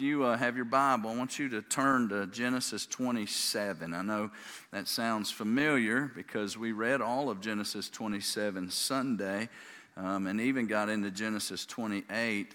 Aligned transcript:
if 0.00 0.04
you 0.04 0.24
uh, 0.24 0.34
have 0.34 0.56
your 0.56 0.64
Bible, 0.64 1.10
I 1.10 1.14
want 1.14 1.38
you 1.38 1.50
to 1.50 1.60
turn 1.60 2.08
to 2.08 2.26
Genesis 2.28 2.86
27. 2.86 3.92
I 3.92 4.00
know 4.00 4.30
that 4.70 4.88
sounds 4.88 5.30
familiar 5.30 6.10
because 6.16 6.56
we 6.56 6.72
read 6.72 7.02
all 7.02 7.28
of 7.28 7.42
Genesis 7.42 7.90
27 7.90 8.70
Sunday 8.70 9.50
um, 9.98 10.26
and 10.26 10.40
even 10.40 10.66
got 10.66 10.88
into 10.88 11.10
Genesis 11.10 11.66
28. 11.66 12.54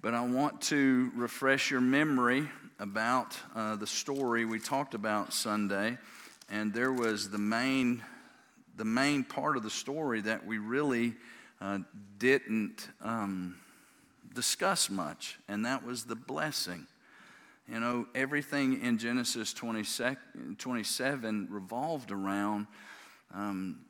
But 0.00 0.14
I 0.14 0.26
want 0.26 0.60
to 0.62 1.12
refresh 1.14 1.70
your 1.70 1.80
memory 1.80 2.48
about 2.80 3.38
uh, 3.54 3.76
the 3.76 3.86
story 3.86 4.44
we 4.44 4.58
talked 4.58 4.94
about 4.94 5.32
Sunday. 5.32 5.96
And 6.50 6.74
there 6.74 6.92
was 6.92 7.30
the 7.30 7.38
main, 7.38 8.02
the 8.76 8.84
main 8.84 9.22
part 9.22 9.56
of 9.56 9.62
the 9.62 9.70
story 9.70 10.22
that 10.22 10.44
we 10.44 10.58
really 10.58 11.14
uh, 11.60 11.78
didn't. 12.18 12.88
Um, 13.00 13.54
discuss 14.38 14.88
much, 14.88 15.36
and 15.48 15.66
that 15.66 15.84
was 15.84 16.04
the 16.04 16.14
blessing. 16.14 16.86
You 17.68 17.80
know, 17.80 18.06
everything 18.14 18.80
in 18.82 18.96
Genesis 18.96 19.52
27 19.52 21.48
revolved 21.50 22.12
around 22.12 22.68
um, 23.34 23.80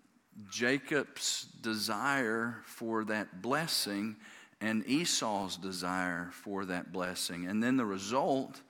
Jacob's 0.51 1.48
desire 1.61 2.62
for 2.65 3.05
that 3.05 3.43
blessing 3.43 4.16
and 4.62 4.87
Esau's 4.87 5.59
desire 5.59 6.30
for 6.33 6.65
that 6.65 6.93
blessing. 6.95 7.46
And 7.46 7.62
then 7.62 7.77
the 7.77 7.85
result 7.85 8.62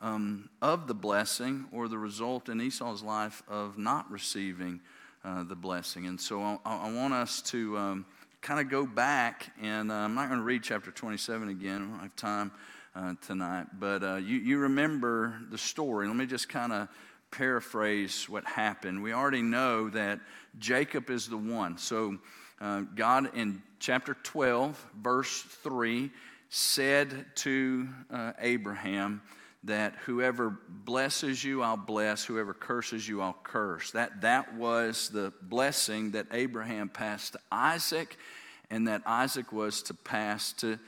um, 0.00 0.48
of 0.62 0.86
the 0.86 0.94
blessing 0.94 1.64
or 1.72 1.88
the 1.88 1.98
result 1.98 2.48
in 2.48 2.60
Esau's 2.60 3.02
life 3.02 3.42
of 3.48 3.76
not 3.76 4.08
receiving 4.08 4.78
uh, 5.24 5.42
the 5.42 5.56
blessing. 5.56 6.06
And 6.06 6.20
so 6.20 6.40
I, 6.40 6.58
I 6.64 6.92
want 6.92 7.12
us 7.12 7.42
to 7.42 7.76
um, 7.76 8.06
kind 8.44 8.60
of 8.60 8.68
go 8.68 8.84
back, 8.84 9.50
and 9.62 9.90
uh, 9.90 9.94
I'm 9.94 10.14
not 10.14 10.28
going 10.28 10.38
to 10.38 10.44
read 10.44 10.62
chapter 10.62 10.90
27 10.90 11.48
again. 11.48 11.76
I 11.76 11.78
don't 11.78 12.00
have 12.00 12.16
time 12.16 12.52
uh, 12.94 13.14
tonight. 13.26 13.68
But 13.80 14.04
uh, 14.04 14.16
you, 14.16 14.36
you 14.36 14.58
remember 14.58 15.40
the 15.50 15.56
story. 15.56 16.06
Let 16.06 16.14
me 16.14 16.26
just 16.26 16.50
kind 16.50 16.70
of 16.70 16.88
paraphrase 17.30 18.28
what 18.28 18.44
happened. 18.44 19.02
We 19.02 19.14
already 19.14 19.40
know 19.40 19.88
that 19.88 20.20
Jacob 20.58 21.08
is 21.08 21.26
the 21.26 21.38
one. 21.38 21.78
So, 21.78 22.18
uh, 22.60 22.82
God 22.94 23.34
in 23.34 23.62
chapter 23.80 24.14
12, 24.22 24.90
verse 25.00 25.42
3, 25.62 26.10
said 26.50 27.24
to 27.36 27.88
uh, 28.12 28.32
Abraham, 28.38 29.22
that 29.64 29.94
whoever 30.04 30.58
blesses 30.68 31.42
you, 31.42 31.62
I'll 31.62 31.76
bless. 31.76 32.24
Whoever 32.24 32.52
curses 32.52 33.08
you, 33.08 33.22
I'll 33.22 33.36
curse. 33.42 33.90
That, 33.92 34.20
that 34.20 34.54
was 34.54 35.08
the 35.08 35.32
blessing 35.42 36.12
that 36.12 36.26
Abraham 36.32 36.88
passed 36.90 37.32
to 37.32 37.40
Isaac, 37.50 38.16
and 38.70 38.88
that 38.88 39.02
Isaac 39.06 39.52
was 39.52 39.82
to 39.82 39.94
pass 39.94 40.52
to 40.54 40.78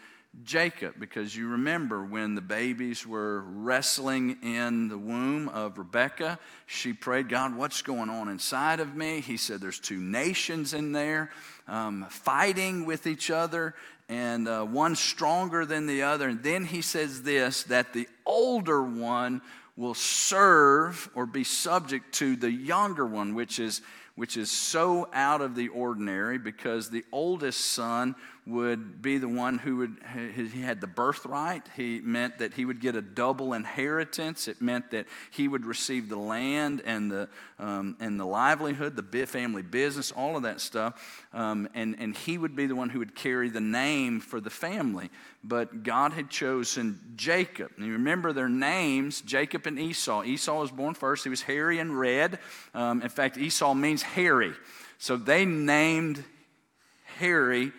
Jacob. 0.44 0.94
Because 0.98 1.34
you 1.34 1.48
remember 1.48 2.04
when 2.04 2.34
the 2.34 2.40
babies 2.40 3.06
were 3.06 3.40
wrestling 3.40 4.38
in 4.42 4.88
the 4.88 4.98
womb 4.98 5.48
of 5.48 5.78
Rebekah, 5.78 6.38
she 6.66 6.92
prayed, 6.92 7.28
God, 7.28 7.56
what's 7.56 7.82
going 7.82 8.10
on 8.10 8.28
inside 8.28 8.80
of 8.80 8.94
me? 8.94 9.20
He 9.20 9.36
said, 9.36 9.60
There's 9.60 9.80
two 9.80 10.00
nations 10.00 10.74
in 10.74 10.92
there 10.92 11.30
um, 11.68 12.06
fighting 12.10 12.86
with 12.86 13.06
each 13.06 13.30
other 13.30 13.74
and 14.08 14.46
uh, 14.46 14.64
one 14.64 14.94
stronger 14.94 15.66
than 15.66 15.86
the 15.86 16.02
other. 16.02 16.28
And 16.28 16.42
then 16.42 16.64
he 16.64 16.82
says 16.82 17.22
this 17.22 17.64
that 17.64 17.92
the 17.92 18.08
older 18.24 18.82
one 18.82 19.42
will 19.76 19.94
serve 19.94 21.08
or 21.14 21.26
be 21.26 21.44
subject 21.44 22.14
to 22.14 22.36
the 22.36 22.50
younger 22.50 23.04
one, 23.04 23.34
which 23.34 23.58
is, 23.58 23.82
which 24.16 24.36
is 24.36 24.50
so 24.50 25.08
out 25.12 25.40
of 25.40 25.54
the 25.54 25.68
ordinary 25.68 26.38
because 26.38 26.90
the 26.90 27.04
oldest 27.12 27.60
son 27.60 28.14
would 28.46 29.02
be 29.02 29.18
the 29.18 29.28
one 29.28 29.58
who 29.58 29.78
would 29.78 29.96
he 30.14 30.60
had 30.60 30.80
the 30.80 30.86
birthright. 30.86 31.62
He 31.76 32.00
meant 32.00 32.38
that 32.38 32.54
he 32.54 32.64
would 32.64 32.80
get 32.80 32.94
a 32.94 33.02
double 33.02 33.52
inheritance. 33.52 34.46
It 34.46 34.62
meant 34.62 34.92
that 34.92 35.06
he 35.32 35.48
would 35.48 35.66
receive 35.66 36.08
the 36.08 36.18
land 36.18 36.80
and 36.84 37.10
the 37.10 37.28
um, 37.58 37.96
and 37.98 38.20
the 38.20 38.24
livelihood 38.24 38.94
the 38.94 39.26
family 39.26 39.62
business 39.62 40.12
all 40.12 40.36
of 40.36 40.44
that 40.44 40.60
stuff. 40.60 41.26
Um, 41.32 41.68
and 41.74 41.96
and 41.98 42.16
he 42.16 42.38
would 42.38 42.54
be 42.54 42.66
the 42.66 42.76
one 42.76 42.88
who 42.88 43.00
would 43.00 43.16
carry 43.16 43.50
the 43.50 43.60
name 43.60 44.20
for 44.20 44.40
the 44.40 44.50
family. 44.50 45.10
But 45.42 45.82
god 45.82 46.12
had 46.12 46.30
chosen 46.30 47.00
jacob. 47.16 47.72
And 47.76 47.86
you 47.86 47.92
remember 47.94 48.32
their 48.32 48.48
names 48.48 49.22
jacob 49.22 49.66
and 49.66 49.76
esau. 49.76 50.22
Esau 50.22 50.60
was 50.60 50.70
born 50.70 50.94
first. 50.94 51.24
He 51.24 51.30
was 51.30 51.42
hairy 51.42 51.80
and 51.80 51.98
red. 51.98 52.38
Um, 52.74 53.02
in 53.02 53.08
fact 53.08 53.38
esau 53.38 53.74
means 53.74 54.02
hairy. 54.02 54.52
So 54.98 55.16
they 55.16 55.44
named 55.44 56.22
hairy 57.18 57.72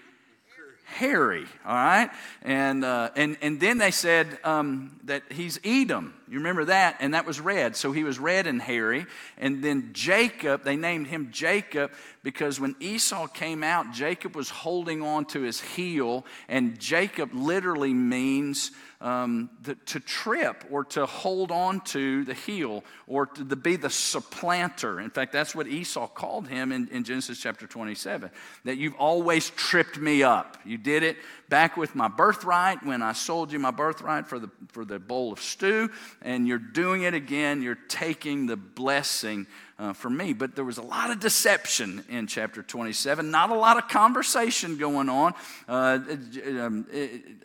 hairy, 0.88 1.46
all 1.66 1.76
right? 1.76 2.10
And, 2.42 2.84
uh, 2.84 3.12
and, 3.16 3.38
and 3.42 3.60
then 3.60 3.78
they 3.78 3.92
said 3.92 4.40
um, 4.44 5.00
that 5.04 5.24
he's 5.32 5.60
Edom. 5.64 6.14
You 6.30 6.38
remember 6.40 6.66
that? 6.66 6.98
And 7.00 7.14
that 7.14 7.26
was 7.26 7.40
red. 7.40 7.76
So 7.76 7.92
he 7.92 8.04
was 8.04 8.20
red 8.20 8.48
and 8.48 8.62
hairy. 8.62 9.06
And 9.38 9.64
then 9.64 9.92
Jacob, 9.94 10.64
they 10.64 10.76
named 10.76 11.08
him 11.08 11.30
Jacob 11.32 11.92
because 12.24 12.60
when 12.60 12.76
Esau 12.80 13.28
came 13.28 13.64
out, 13.64 13.94
Jacob 13.94 14.36
was 14.36 14.50
holding 14.50 15.02
on 15.02 15.26
to 15.26 15.42
his 15.42 15.62
heel. 15.62 16.26
And 16.50 16.78
Jacob 16.80 17.34
literally 17.34 17.94
means 17.94 18.72
um, 19.00 19.50
the, 19.62 19.76
to 19.76 20.00
trip 20.00 20.66
or 20.72 20.84
to 20.86 21.06
hold 21.06 21.52
on 21.52 21.82
to 21.82 22.24
the 22.26 22.34
heel 22.34 22.84
or 23.06 23.28
to 23.28 23.56
be 23.56 23.76
the 23.76 23.90
supplanter. 23.90 25.00
In 25.00 25.10
fact, 25.10 25.32
that's 25.32 25.54
what 25.54 25.68
Esau 25.68 26.08
called 26.08 26.48
him 26.48 26.72
in, 26.72 26.88
in 26.90 27.04
Genesis 27.04 27.40
chapter 27.40 27.68
27 27.68 28.32
that 28.66 28.78
you've 28.78 28.96
always 28.96 29.52
tripped 29.52 29.98
me 29.98 30.24
up. 30.24 30.58
You 30.66 30.78
did 30.78 31.04
it 31.04 31.18
back 31.50 31.78
with 31.78 31.96
my 31.96 32.08
birthright 32.08 32.84
when 32.84 33.02
I 33.02 33.14
sold 33.14 33.52
you 33.52 33.60
my 33.60 33.72
birthright 33.72 34.28
for 34.28 34.40
the, 34.40 34.50
for 34.70 34.86
the 34.86 35.00
bowl 35.00 35.32
of 35.32 35.40
stew, 35.40 35.90
and 36.22 36.48
you're 36.48 36.58
doing 36.58 37.04
it 37.04 37.14
again. 37.14 37.62
You're 37.62 37.76
taking 37.88 38.46
the 38.46 38.58
blessing 38.58 39.48
uh, 39.80 39.94
for 39.94 40.10
me. 40.10 40.34
But 40.34 40.56
there 40.56 40.66
was 40.66 40.78
a 40.78 40.84
lot 40.84 41.12
of 41.12 41.20
deception 41.20 42.04
in 42.10 42.28
chapter 42.28 42.64
27, 42.64 43.30
not 43.30 43.50
a 43.50 43.56
lot 43.56 43.78
of 43.78 43.88
conversation 43.88 44.78
going 44.78 45.10
on. 45.10 45.34
Uh, 45.68 46.00
um, 46.46 46.86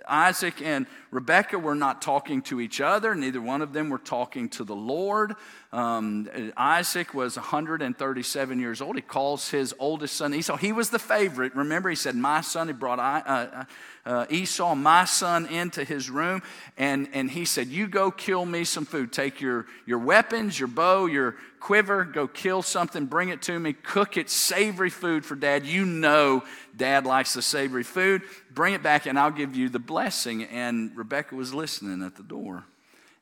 Isaac 0.09 0.63
and 0.63 0.87
Rebekah 1.11 1.59
were 1.59 1.75
not 1.75 2.01
talking 2.01 2.43
to 2.43 2.61
each 2.61 2.81
other, 2.81 3.15
neither 3.15 3.41
one 3.41 3.63
of 3.63 3.73
them 3.73 3.91
were 3.91 3.99
talking 3.99 4.49
to 4.51 4.65
the 4.65 4.77
Lord. 4.77 5.35
Um, 5.73 6.29
Isaac 6.57 7.15
was 7.15 7.37
137 7.37 8.61
years 8.61 8.83
old. 8.83 8.97
He 8.97 9.03
calls 9.03 9.49
his 9.49 9.75
oldest 9.79 10.17
son 10.17 10.35
Esau. 10.35 10.57
He 10.57 10.71
was 10.71 10.91
the 10.91 10.99
favorite. 10.99 11.55
Remember, 11.55 11.89
he 11.89 11.97
said, 11.97 12.15
My 12.15 12.43
son. 12.43 12.67
He 12.67 12.75
brought 12.75 12.99
uh, 12.99 13.23
uh, 13.27 13.65
uh, 14.05 14.27
Esau, 14.31 14.75
my 14.75 15.05
son, 15.05 15.47
into 15.47 15.85
his 15.85 16.11
room. 16.11 16.43
And, 16.77 17.09
and 17.13 17.31
he 17.31 17.45
said, 17.45 17.69
You 17.69 17.87
go 17.87 18.11
kill 18.11 18.45
me 18.45 18.65
some 18.65 18.85
food. 18.85 19.13
Take 19.13 19.41
your, 19.41 19.67
your 19.87 19.99
weapons, 19.99 20.59
your 20.59 20.69
bow, 20.69 21.07
your 21.07 21.37
quiver, 21.61 22.05
go 22.05 22.27
kill 22.27 22.63
something, 22.63 23.07
bring 23.07 23.29
it 23.29 23.41
to 23.43 23.59
me, 23.59 23.73
cook 23.73 24.17
it, 24.17 24.29
savory 24.29 24.91
food 24.91 25.25
for 25.25 25.37
dad. 25.37 25.65
You 25.65 25.85
know 25.85 26.43
dad 26.77 27.07
likes 27.07 27.35
the 27.35 27.43
savory 27.43 27.85
food. 27.85 28.23
Bring 28.51 28.75
it 28.75 28.83
back, 28.83 29.07
and 29.07 29.19
I'll 29.19 29.31
give 29.31 29.55
you 29.55 29.69
the 29.69 29.79
blessing. 29.79 30.45
And 30.45 30.97
Rebecca 30.97 31.35
was 31.35 31.55
listening 31.55 32.05
at 32.05 32.17
the 32.17 32.23
door. 32.23 32.65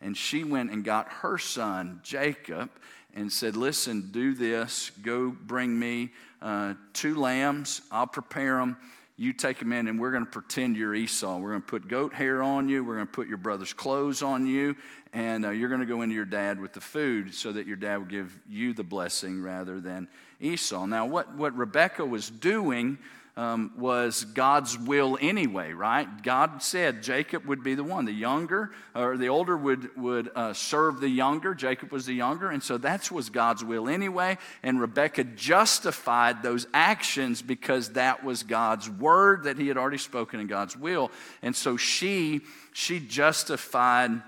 And 0.01 0.17
she 0.17 0.45
went 0.45 0.71
and 0.71 0.83
got 0.83 1.09
her 1.09 1.37
son, 1.37 2.01
Jacob, 2.03 2.71
and 3.15 3.31
said, 3.31 3.57
Listen, 3.57 4.11
do 4.11 4.35
this. 4.35 4.91
Go 5.03 5.31
bring 5.31 5.79
me 5.79 6.11
uh, 6.41 6.75
two 6.95 7.15
lambs. 7.17 7.83
I'll 7.91 8.07
prepare 8.07 8.57
them. 8.57 8.79
You 9.21 9.35
take 9.35 9.59
them 9.59 9.75
in, 9.75 9.87
and 9.87 10.01
we're 10.01 10.13
going 10.13 10.25
to 10.25 10.31
pretend 10.31 10.79
you're 10.79 10.95
Esau. 10.95 11.37
We're 11.37 11.51
going 11.51 11.61
to 11.61 11.67
put 11.67 11.89
goat 11.89 12.15
hair 12.15 12.43
on 12.43 12.71
you. 12.71 12.83
We're 12.83 12.95
going 12.95 13.07
to 13.07 13.13
put 13.13 13.29
your 13.29 13.37
brother's 13.37 13.75
clothes 13.75 14.23
on 14.23 14.47
you. 14.47 14.77
And 15.13 15.45
uh, 15.45 15.51
you're 15.51 15.69
going 15.69 15.83
to 15.83 15.87
go 15.87 16.01
into 16.01 16.15
your 16.15 16.25
dad 16.25 16.59
with 16.59 16.73
the 16.73 16.81
food 16.81 17.35
so 17.35 17.53
that 17.53 17.67
your 17.67 17.77
dad 17.77 17.99
will 17.99 18.07
give 18.07 18.41
you 18.49 18.73
the 18.73 18.83
blessing 18.83 19.43
rather 19.43 19.79
than 19.79 20.09
Esau. 20.41 20.87
Now, 20.87 21.05
what, 21.05 21.35
what 21.35 21.55
Rebecca 21.55 22.03
was 22.03 22.31
doing 22.31 22.97
um, 23.37 23.73
was 23.79 24.25
God's 24.25 24.79
will 24.79 25.17
anyway, 25.21 25.73
right? 25.73 26.23
God 26.23 26.63
said 26.63 27.03
Jacob 27.03 27.47
would 27.47 27.63
be 27.63 27.75
the 27.75 27.85
one. 27.85 28.05
The 28.05 28.13
younger 28.13 28.73
or 28.95 29.17
the 29.17 29.29
older 29.29 29.57
would, 29.57 29.97
would 29.97 30.31
uh, 30.35 30.53
serve 30.53 31.01
the 31.01 31.09
younger. 31.09 31.55
Jacob 31.55 31.93
was 31.93 32.07
the 32.07 32.15
younger. 32.15 32.51
And 32.51 32.63
so 32.63 32.79
that 32.79 33.11
was 33.11 33.31
God's 33.31 33.65
will 33.65 33.89
anyway. 33.89 34.39
And 34.63 34.81
Rebecca 34.81 35.25
justified 35.25 36.43
those 36.43 36.67
actions 36.75 37.43
because 37.43 37.91
that 37.91 38.25
was 38.25 38.43
God's 38.43 38.91
word 38.91 39.45
that 39.45 39.59
he 39.59 39.69
had 39.69 39.77
already 39.77 39.99
spoken 39.99 40.41
in 40.41 40.47
God's 40.47 40.77
will. 40.77 41.11
And 41.43 41.55
so 41.55 41.77
she, 41.77 42.43
she 42.73 43.01
justified 43.01 44.23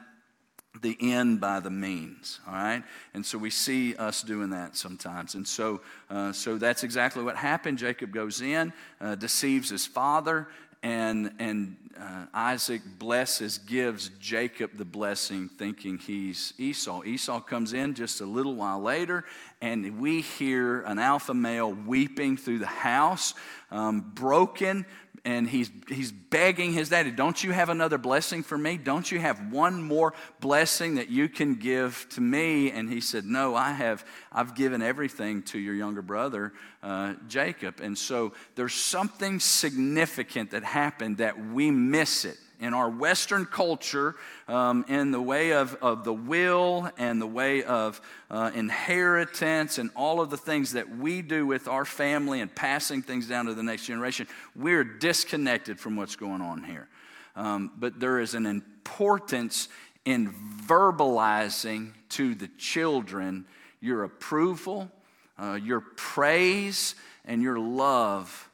the 0.81 0.97
end 1.01 1.41
by 1.41 1.61
the 1.61 1.71
means 1.71 2.41
all 2.47 2.55
right? 2.55 2.83
And 3.15 3.25
so 3.25 3.37
we 3.37 3.51
see 3.51 3.95
us 3.97 4.23
doing 4.23 4.51
that 4.51 4.77
sometimes. 4.77 5.35
And 5.35 5.47
so 5.47 5.81
uh, 6.11 6.33
so 6.33 6.57
that's 6.57 6.83
exactly 6.83 7.23
what 7.23 7.37
happened. 7.37 7.79
Jacob 7.79 8.13
goes 8.13 8.41
in 8.41 8.73
uh, 9.01 9.15
deceives 9.15 9.69
his 9.71 9.87
father 9.87 10.49
and 10.83 11.33
and 11.39 11.77
uh, 12.01 12.25
isaac 12.33 12.81
blesses 12.99 13.59
gives 13.59 14.09
jacob 14.19 14.71
the 14.77 14.85
blessing 14.85 15.49
thinking 15.59 15.99
he's 15.99 16.55
esau. 16.59 17.03
Esau 17.05 17.41
comes 17.41 17.73
in 17.73 17.95
just 17.95 18.21
a 18.21 18.25
little 18.25 18.55
while 18.55 18.81
later 18.81 19.25
and 19.61 20.01
we 20.01 20.23
hear 20.23 20.81
an 20.83 20.99
alpha 20.99 21.35
male 21.35 21.73
weeping 21.73 22.37
through 22.37 22.59
the 22.59 22.67
house 22.67 23.35
um, 23.71 24.01
broken 24.15 24.85
and 25.25 25.49
he's, 25.49 25.71
he's 25.89 26.11
begging 26.11 26.73
his 26.73 26.89
daddy, 26.89 27.13
Don't 27.13 27.45
you 27.45 27.53
have 27.53 27.69
another 27.69 27.97
blessing 27.97 28.43
for 28.43 28.59
me? 28.59 28.77
Don't 28.77 29.11
you 29.11 29.21
have 29.21 29.53
one 29.53 29.81
more 29.81 30.15
blessing 30.41 30.97
that 30.97 31.11
you 31.11 31.29
can 31.29 31.55
give 31.55 32.07
to 32.11 32.21
me? 32.21 32.73
And 32.73 32.91
he 32.91 33.01
said, 33.01 33.25
No, 33.25 33.55
I 33.55 33.71
have. 33.71 34.05
I've 34.33 34.57
given 34.57 34.83
everything 34.83 35.43
to 35.45 35.59
your 35.61 35.75
younger 35.75 36.03
brother, 36.03 36.53
uh, 36.83 37.15
Jacob. 37.29 37.81
And 37.81 37.97
so 37.97 38.33
there's 38.57 38.75
something 38.75 39.39
significant 39.39 40.51
that 40.51 40.65
happened 40.65 41.19
that 41.19 41.39
we 41.39 41.71
miss 41.71 42.25
it 42.25 42.39
in 42.63 42.75
our 42.75 42.89
Western 42.89 43.45
culture, 43.45 44.15
um, 44.47 44.85
in 44.89 45.11
the 45.11 45.21
way 45.21 45.53
of, 45.53 45.77
of 45.83 46.05
the 46.05 46.13
will 46.13 46.89
and 46.97 47.21
the 47.21 47.27
way 47.27 47.65
of 47.65 48.01
uh, 48.31 48.53
inheritance 48.55 49.79
and 49.79 49.91
all 49.97 50.21
of 50.21 50.31
the 50.31 50.37
things 50.37 50.73
that 50.73 50.89
we 50.97 51.23
do 51.23 51.45
with 51.45 51.67
our 51.67 51.85
family 51.85 52.41
and 52.41 52.55
passing 52.55 53.03
things 53.03 53.27
down 53.27 53.47
to 53.47 53.55
the 53.55 53.65
next 53.65 53.87
generation, 53.87 54.29
we're 54.55 54.85
disconnected 54.85 55.81
from 55.81 55.97
what's 55.97 56.15
going 56.15 56.41
on 56.41 56.63
here. 56.63 56.89
Um, 57.35 57.73
but 57.77 57.99
there 57.99 58.21
is 58.21 58.35
an 58.35 58.47
importance 58.47 59.69
in 60.05 60.33
verbalizing 60.65 61.93
to 62.11 62.37
the 62.37 62.49
children 62.59 63.45
your 63.81 64.05
approval, 64.05 64.89
uh, 65.37 65.55
your 65.55 65.81
praise, 65.81 66.95
and 67.25 67.43
your 67.43 67.59
love 67.59 68.49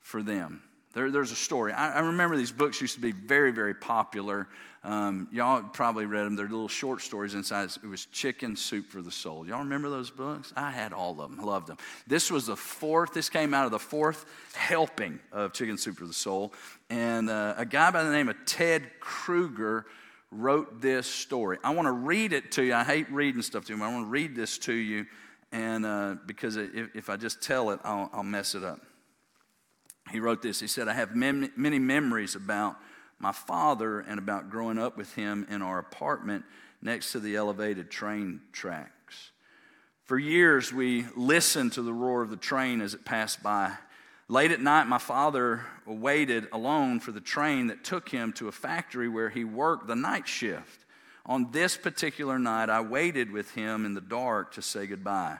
for 0.00 0.22
them. 0.22 0.62
There, 0.98 1.12
there's 1.12 1.30
a 1.30 1.36
story. 1.36 1.72
I, 1.72 1.94
I, 1.94 2.00
remember 2.00 2.36
these 2.36 2.50
books 2.50 2.80
used 2.80 2.96
to 2.96 3.00
be 3.00 3.12
very, 3.12 3.52
very 3.52 3.72
popular. 3.72 4.48
Um, 4.82 5.28
y'all 5.30 5.62
probably 5.62 6.06
read 6.06 6.24
them. 6.24 6.34
They're 6.34 6.48
little 6.48 6.66
short 6.66 7.02
stories 7.02 7.34
inside. 7.34 7.70
It 7.84 7.86
was 7.86 8.06
Chicken 8.06 8.56
Soup 8.56 8.84
for 8.84 9.00
the 9.00 9.12
Soul. 9.12 9.46
Y'all 9.46 9.60
remember 9.60 9.90
those 9.90 10.10
books? 10.10 10.52
I 10.56 10.72
had 10.72 10.92
all 10.92 11.12
of 11.12 11.30
them. 11.30 11.38
Loved 11.38 11.68
them. 11.68 11.76
This 12.08 12.32
was 12.32 12.46
the 12.46 12.56
fourth. 12.56 13.14
This 13.14 13.30
came 13.30 13.54
out 13.54 13.64
of 13.64 13.70
the 13.70 13.78
fourth 13.78 14.26
helping 14.54 15.20
of 15.30 15.52
Chicken 15.52 15.78
Soup 15.78 15.96
for 15.96 16.04
the 16.04 16.12
Soul. 16.12 16.52
And 16.90 17.30
uh, 17.30 17.54
a 17.56 17.64
guy 17.64 17.92
by 17.92 18.02
the 18.02 18.10
name 18.10 18.28
of 18.28 18.34
Ted 18.44 18.82
Kruger 18.98 19.86
wrote 20.32 20.80
this 20.80 21.06
story. 21.06 21.58
I 21.62 21.74
want 21.74 21.86
to 21.86 21.92
read 21.92 22.32
it 22.32 22.50
to 22.52 22.64
you. 22.64 22.74
I 22.74 22.82
hate 22.82 23.08
reading 23.12 23.42
stuff 23.42 23.66
to 23.66 23.76
you. 23.76 23.80
I 23.84 23.92
want 23.92 24.06
to 24.06 24.10
read 24.10 24.34
this 24.34 24.58
to 24.58 24.72
you, 24.72 25.06
and 25.52 25.86
uh, 25.86 26.16
because 26.26 26.56
if, 26.56 26.96
if, 26.96 27.08
I 27.08 27.16
just 27.16 27.40
tell 27.40 27.70
it, 27.70 27.78
I'll, 27.84 28.10
I'll 28.12 28.24
mess 28.24 28.56
it 28.56 28.64
up 28.64 28.80
he 30.10 30.20
wrote 30.20 30.42
this. 30.42 30.60
He 30.60 30.66
said, 30.66 30.88
I 30.88 30.94
have 30.94 31.14
mem- 31.14 31.52
many 31.56 31.78
memories 31.78 32.34
about 32.34 32.76
my 33.18 33.32
father 33.32 34.00
and 34.00 34.18
about 34.18 34.50
growing 34.50 34.78
up 34.78 34.96
with 34.96 35.14
him 35.14 35.46
in 35.50 35.62
our 35.62 35.78
apartment 35.78 36.44
next 36.80 37.12
to 37.12 37.20
the 37.20 37.36
elevated 37.36 37.90
train 37.90 38.40
tracks. 38.52 39.32
For 40.04 40.18
years, 40.18 40.72
we 40.72 41.04
listened 41.16 41.72
to 41.72 41.82
the 41.82 41.92
roar 41.92 42.22
of 42.22 42.30
the 42.30 42.36
train 42.36 42.80
as 42.80 42.94
it 42.94 43.04
passed 43.04 43.42
by. 43.42 43.72
Late 44.28 44.52
at 44.52 44.60
night, 44.60 44.86
my 44.86 44.98
father 44.98 45.66
waited 45.86 46.48
alone 46.52 47.00
for 47.00 47.12
the 47.12 47.20
train 47.20 47.66
that 47.66 47.84
took 47.84 48.08
him 48.08 48.32
to 48.34 48.48
a 48.48 48.52
factory 48.52 49.08
where 49.08 49.30
he 49.30 49.44
worked 49.44 49.86
the 49.86 49.96
night 49.96 50.28
shift. 50.28 50.84
On 51.26 51.50
this 51.50 51.76
particular 51.76 52.38
night, 52.38 52.70
I 52.70 52.80
waited 52.80 53.30
with 53.30 53.50
him 53.50 53.84
in 53.84 53.94
the 53.94 54.00
dark 54.00 54.52
to 54.54 54.62
say 54.62 54.86
goodbye. 54.86 55.38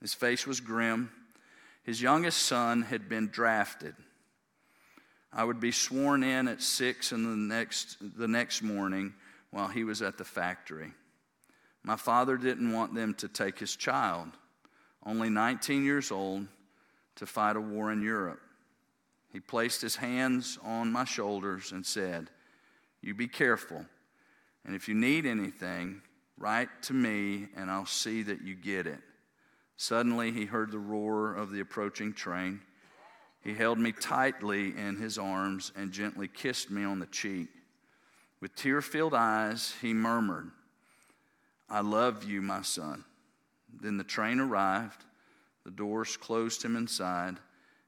His 0.00 0.14
face 0.14 0.46
was 0.46 0.60
grim. 0.60 1.10
His 1.88 2.02
youngest 2.02 2.42
son 2.42 2.82
had 2.82 3.08
been 3.08 3.28
drafted. 3.28 3.94
I 5.32 5.42
would 5.42 5.58
be 5.58 5.72
sworn 5.72 6.22
in 6.22 6.46
at 6.46 6.60
six 6.60 7.12
in 7.12 7.22
the 7.22 7.54
next, 7.54 7.96
the 8.18 8.28
next 8.28 8.60
morning 8.60 9.14
while 9.52 9.68
he 9.68 9.84
was 9.84 10.02
at 10.02 10.18
the 10.18 10.24
factory. 10.26 10.92
My 11.82 11.96
father 11.96 12.36
didn't 12.36 12.74
want 12.74 12.94
them 12.94 13.14
to 13.14 13.26
take 13.26 13.58
his 13.58 13.74
child, 13.74 14.28
only 15.06 15.30
19 15.30 15.82
years 15.82 16.12
old, 16.12 16.46
to 17.16 17.24
fight 17.24 17.56
a 17.56 17.60
war 17.60 17.90
in 17.90 18.02
Europe. 18.02 18.42
He 19.32 19.40
placed 19.40 19.80
his 19.80 19.96
hands 19.96 20.58
on 20.62 20.92
my 20.92 21.06
shoulders 21.06 21.72
and 21.72 21.86
said, 21.86 22.28
You 23.00 23.14
be 23.14 23.28
careful, 23.28 23.86
and 24.66 24.76
if 24.76 24.90
you 24.90 24.94
need 24.94 25.24
anything, 25.24 26.02
write 26.36 26.68
to 26.82 26.92
me 26.92 27.48
and 27.56 27.70
I'll 27.70 27.86
see 27.86 28.24
that 28.24 28.42
you 28.42 28.56
get 28.56 28.86
it. 28.86 29.00
Suddenly, 29.78 30.32
he 30.32 30.44
heard 30.44 30.72
the 30.72 30.78
roar 30.78 31.32
of 31.32 31.52
the 31.52 31.60
approaching 31.60 32.12
train. 32.12 32.60
He 33.40 33.54
held 33.54 33.78
me 33.78 33.92
tightly 33.92 34.76
in 34.76 34.96
his 34.96 35.18
arms 35.18 35.70
and 35.76 35.92
gently 35.92 36.26
kissed 36.26 36.68
me 36.68 36.82
on 36.82 36.98
the 36.98 37.06
cheek. 37.06 37.48
With 38.40 38.56
tear 38.56 38.82
filled 38.82 39.14
eyes, 39.14 39.74
he 39.80 39.94
murmured, 39.94 40.50
I 41.70 41.80
love 41.80 42.24
you, 42.24 42.42
my 42.42 42.62
son. 42.62 43.04
Then 43.80 43.98
the 43.98 44.04
train 44.04 44.40
arrived, 44.40 45.04
the 45.64 45.70
doors 45.70 46.16
closed 46.16 46.64
him 46.64 46.74
inside, 46.74 47.36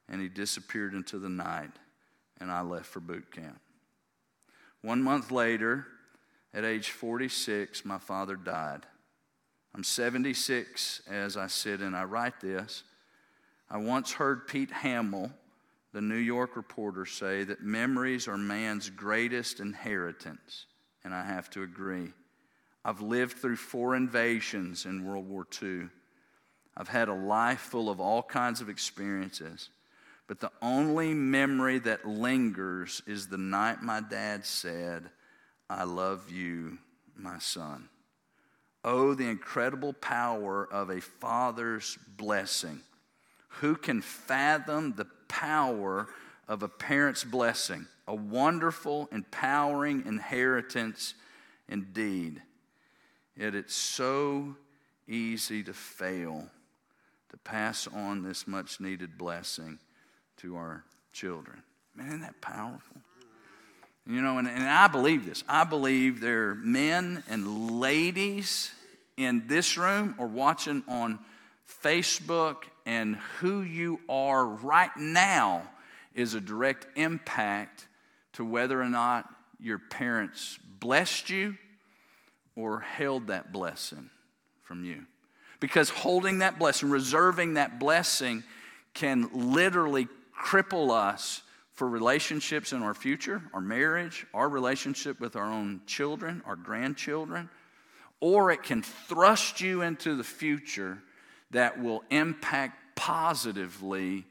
and 0.09 0.21
he 0.21 0.29
disappeared 0.29 0.95
into 0.95 1.19
the 1.19 1.29
night, 1.29 1.73
and 2.39 2.53
I 2.53 2.61
left 2.61 2.87
for 2.87 3.01
boot 3.01 3.33
camp. 3.33 3.61
One 4.83 5.03
month 5.03 5.33
later, 5.33 5.87
at 6.55 6.65
age 6.65 6.91
46, 6.91 7.85
my 7.85 7.99
father 7.99 8.37
died. 8.37 8.87
I'm 9.75 9.85
76 9.85 11.03
as 11.09 11.37
I 11.37 11.47
sit 11.47 11.81
and 11.81 11.97
I 11.97 12.05
write 12.05 12.41
this. 12.41 12.83
I 13.71 13.79
once 13.79 14.13
heard 14.13 14.49
Pete 14.49 14.73
Hamill, 14.73 15.31
the 15.93 16.01
New 16.01 16.17
York 16.17 16.57
reporter, 16.57 17.07
say 17.07 17.45
that 17.45 17.63
memories 17.63 18.27
are 18.27 18.37
man's 18.37 18.91
greatest 18.91 19.61
inheritance, 19.61 20.67
and 21.05 21.15
I 21.15 21.25
have 21.25 21.49
to 21.51 21.63
agree. 21.63 22.13
I've 22.85 23.01
lived 23.01 23.39
through 23.39 23.57
four 23.57 23.95
invasions 23.95 24.87
in 24.87 25.07
World 25.07 25.29
War 25.29 25.47
II. 25.63 25.89
I've 26.77 26.89
had 26.89 27.09
a 27.09 27.15
life 27.15 27.61
full 27.61 27.91
of 27.91 28.01
all 28.01 28.23
kinds 28.23 28.61
of 28.61 28.69
experiences. 28.69 29.69
But 30.27 30.41
the 30.41 30.53
only 30.63 31.13
memory 31.13 31.81
that 31.81 32.07
lingers 32.07 33.03
is 33.07 33.27
the 33.27 33.37
night 33.37 33.83
my 33.83 34.01
dad 34.01 34.47
said, 34.47 35.11
I 35.69 35.85
love 35.85 36.31
you, 36.31 36.79
my 37.17 37.39
son. 37.39 37.89
Oh, 38.83 39.15
the 39.15 39.29
incredible 39.29 39.93
power 39.93 40.67
of 40.71 40.91
a 40.91 41.01
father's 41.01 41.99
blessing. 42.17 42.81
Who 43.61 43.77
can 43.77 44.01
fathom 44.01 44.95
the 44.95 45.07
power 45.29 46.09
of 46.49 46.63
a 46.63 46.69
parent's 46.69 47.25
blessing? 47.25 47.87
A 48.09 48.15
wonderful, 48.15 49.09
empowering 49.13 50.07
inheritance 50.07 51.15
indeed. 51.69 52.43
Yet 53.37 53.55
it's 53.55 53.75
so 53.75 54.57
easy 55.07 55.63
to 55.63 55.73
fail 55.73 56.49
to 57.31 57.37
pass 57.39 57.87
on 57.87 58.23
this 58.23 58.47
much 58.47 58.81
needed 58.81 59.17
blessing 59.17 59.79
to 60.39 60.57
our 60.57 60.85
children. 61.13 61.63
Man, 61.95 62.09
isn't 62.09 62.21
that 62.23 62.41
powerful? 62.41 63.01
You 64.07 64.23
know, 64.23 64.39
and, 64.39 64.49
and 64.49 64.63
I 64.65 64.89
believe 64.89 65.27
this. 65.27 65.45
I 65.49 65.65
believe 65.65 66.21
there 66.21 66.51
are 66.51 66.55
men 66.55 67.23
and 67.29 67.81
ladies 67.81 68.71
in 69.17 69.47
this 69.47 69.77
room 69.77 70.15
or 70.19 70.27
watching 70.27 70.83
on 70.89 71.19
Facebook, 71.83 72.65
and 72.87 73.17
who 73.39 73.63
you 73.63 74.01
are 74.09 74.45
right 74.45 74.91
now 74.97 75.63
is 76.15 76.35
a 76.35 76.41
direct 76.41 76.87
impact 76.97 77.87
to 78.33 78.45
whether 78.45 78.81
or 78.81 78.89
not 78.89 79.29
your 79.61 79.79
parents 79.79 80.59
blessed 80.81 81.31
you 81.31 81.57
or 82.57 82.81
held 82.81 83.29
that 83.29 83.53
blessing 83.53 84.11
from 84.63 84.85
you. 84.85 85.05
Because 85.61 85.91
holding 85.91 86.39
that 86.39 86.59
blessing, 86.59 86.91
reserving 86.91 87.55
that 87.55 87.79
blessing, 87.79 88.43
can 88.95 89.31
literally 89.33 90.09
cripple 90.37 90.91
us 90.91 91.43
for 91.81 91.89
relationships 91.89 92.75
in 92.75 92.83
our 92.83 92.93
future, 92.93 93.41
our 93.55 93.61
marriage, 93.63 94.27
our 94.35 94.51
relationship 94.51 95.19
with 95.19 95.35
our 95.35 95.51
own 95.51 95.81
children, 95.87 96.43
our 96.45 96.55
grandchildren, 96.55 97.49
or 98.21 98.51
it 98.51 98.63
can 98.63 98.83
thrust 98.83 99.63
you 99.63 99.81
into 99.81 100.15
the 100.15 100.23
future 100.23 100.99
that 101.53 101.83
will 101.83 102.05
impact 102.11 102.77
positively 102.97 104.27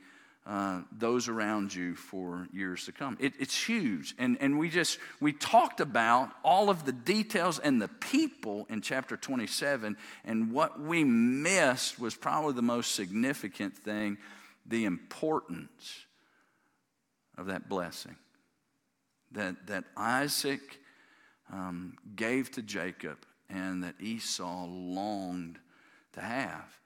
uh, 0.46 0.82
those 0.96 1.28
around 1.28 1.74
you 1.74 1.96
for 1.96 2.48
years 2.54 2.86
to 2.86 2.92
come. 2.92 3.18
It, 3.20 3.34
it's 3.40 3.60
huge. 3.60 4.14
And, 4.20 4.38
and 4.40 4.60
we 4.60 4.70
just, 4.70 5.00
we 5.20 5.34
talked 5.34 5.80
about 5.80 6.30
all 6.44 6.70
of 6.70 6.86
the 6.86 6.92
details 6.92 7.58
and 7.58 7.82
the 7.82 7.88
people 7.88 8.68
in 8.70 8.82
chapter 8.82 9.18
27, 9.18 9.98
and 10.24 10.52
what 10.52 10.80
we 10.80 11.04
missed 11.04 12.00
was 12.00 12.14
probably 12.14 12.54
the 12.54 12.62
most 12.62 12.92
significant 12.94 13.76
thing 13.76 14.20
the 14.68 14.86
importance 14.86 16.06
of 17.40 17.48
that 17.48 17.70
blessing 17.70 18.16
that, 19.32 19.68
that 19.68 19.84
Isaac 19.96 20.80
um, 21.52 21.98
gave 22.16 22.52
to 22.52 22.62
Jacob 22.62 23.18
and 23.50 23.84
that 23.84 23.96
Esau 24.00 24.66
longed 24.68 25.60
to 26.14 26.22
have. 26.22 26.78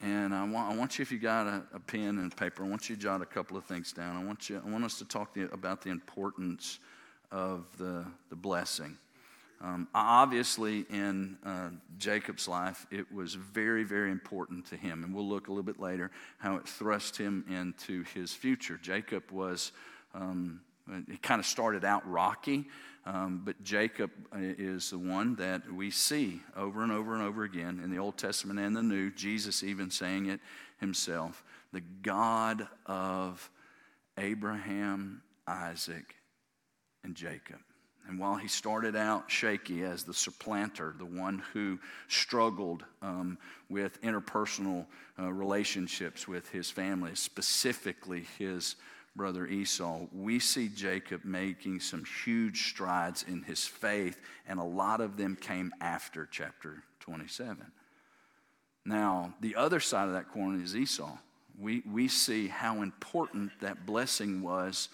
And 0.00 0.34
I 0.34 0.42
want, 0.44 0.72
I 0.72 0.76
want 0.76 0.98
you, 0.98 1.02
if 1.02 1.12
you 1.12 1.18
got 1.18 1.46
a, 1.46 1.62
a, 1.74 1.80
pen 1.80 2.18
and 2.18 2.36
paper, 2.36 2.64
I 2.64 2.68
want 2.68 2.88
you 2.88 2.96
to 2.96 3.02
jot 3.02 3.22
a 3.22 3.26
couple 3.26 3.56
of 3.56 3.64
things 3.64 3.92
down. 3.92 4.16
I 4.16 4.24
want, 4.24 4.50
you, 4.50 4.60
I 4.64 4.68
want 4.68 4.84
us 4.84 4.98
to 4.98 5.04
talk 5.04 5.32
the, 5.32 5.44
about 5.52 5.82
the 5.82 5.90
importance 5.90 6.80
of 7.30 7.66
the, 7.78 8.04
the 8.28 8.36
blessing. 8.36 8.98
Um, 9.60 9.86
obviously, 9.94 10.86
in 10.90 11.36
uh, 11.46 11.68
Jacob's 11.96 12.48
life, 12.48 12.84
it 12.90 13.12
was 13.12 13.34
very, 13.34 13.84
very 13.84 14.10
important 14.10 14.66
to 14.66 14.76
him. 14.76 15.04
And 15.04 15.14
we'll 15.14 15.28
look 15.28 15.46
a 15.46 15.52
little 15.52 15.62
bit 15.62 15.78
later 15.78 16.10
how 16.38 16.56
it 16.56 16.66
thrust 16.66 17.16
him 17.16 17.44
into 17.48 18.02
his 18.12 18.32
future. 18.32 18.80
Jacob 18.82 19.30
was 19.30 19.70
Um, 20.14 20.60
it 21.08 21.22
kind 21.22 21.38
of 21.38 21.46
started 21.46 21.84
out 21.84 22.08
rocky, 22.10 22.66
um, 23.06 23.42
but 23.44 23.62
Jacob 23.62 24.10
uh, 24.32 24.38
is 24.40 24.90
the 24.90 24.98
one 24.98 25.36
that 25.36 25.72
we 25.72 25.90
see 25.90 26.40
over 26.56 26.82
and 26.82 26.92
over 26.92 27.14
and 27.14 27.22
over 27.22 27.44
again 27.44 27.80
in 27.82 27.90
the 27.90 27.98
Old 27.98 28.18
Testament 28.18 28.58
and 28.58 28.76
the 28.76 28.82
New. 28.82 29.10
Jesus 29.10 29.62
even 29.62 29.90
saying 29.90 30.26
it 30.26 30.40
himself 30.78 31.44
the 31.72 31.82
God 32.02 32.68
of 32.86 33.50
Abraham, 34.18 35.22
Isaac, 35.46 36.14
and 37.02 37.14
Jacob. 37.14 37.58
And 38.08 38.18
while 38.18 38.34
he 38.34 38.48
started 38.48 38.96
out 38.96 39.30
shaky 39.30 39.84
as 39.84 40.04
the 40.04 40.12
supplanter, 40.12 40.94
the 40.98 41.06
one 41.06 41.42
who 41.52 41.78
struggled 42.08 42.84
um, 43.00 43.38
with 43.70 44.00
interpersonal 44.02 44.86
uh, 45.18 45.32
relationships 45.32 46.26
with 46.26 46.48
his 46.50 46.70
family, 46.70 47.14
specifically 47.14 48.26
his 48.38 48.76
brother 49.14 49.46
Esau, 49.46 50.06
we 50.12 50.38
see 50.38 50.68
Jacob 50.68 51.24
making 51.24 51.80
some 51.80 52.04
huge 52.24 52.68
strides 52.68 53.24
in 53.28 53.42
his 53.42 53.64
faith, 53.66 54.20
and 54.48 54.58
a 54.58 54.64
lot 54.64 55.00
of 55.00 55.16
them 55.16 55.36
came 55.36 55.72
after 55.80 56.26
chapter 56.30 56.82
27. 57.00 57.66
Now, 58.84 59.34
the 59.40 59.56
other 59.56 59.80
side 59.80 60.08
of 60.08 60.14
that 60.14 60.32
coin 60.32 60.60
is 60.62 60.74
Esau. 60.74 61.16
We, 61.60 61.82
we 61.90 62.08
see 62.08 62.48
how 62.48 62.82
important 62.82 63.52
that 63.60 63.86
blessing 63.86 64.42
was 64.42 64.88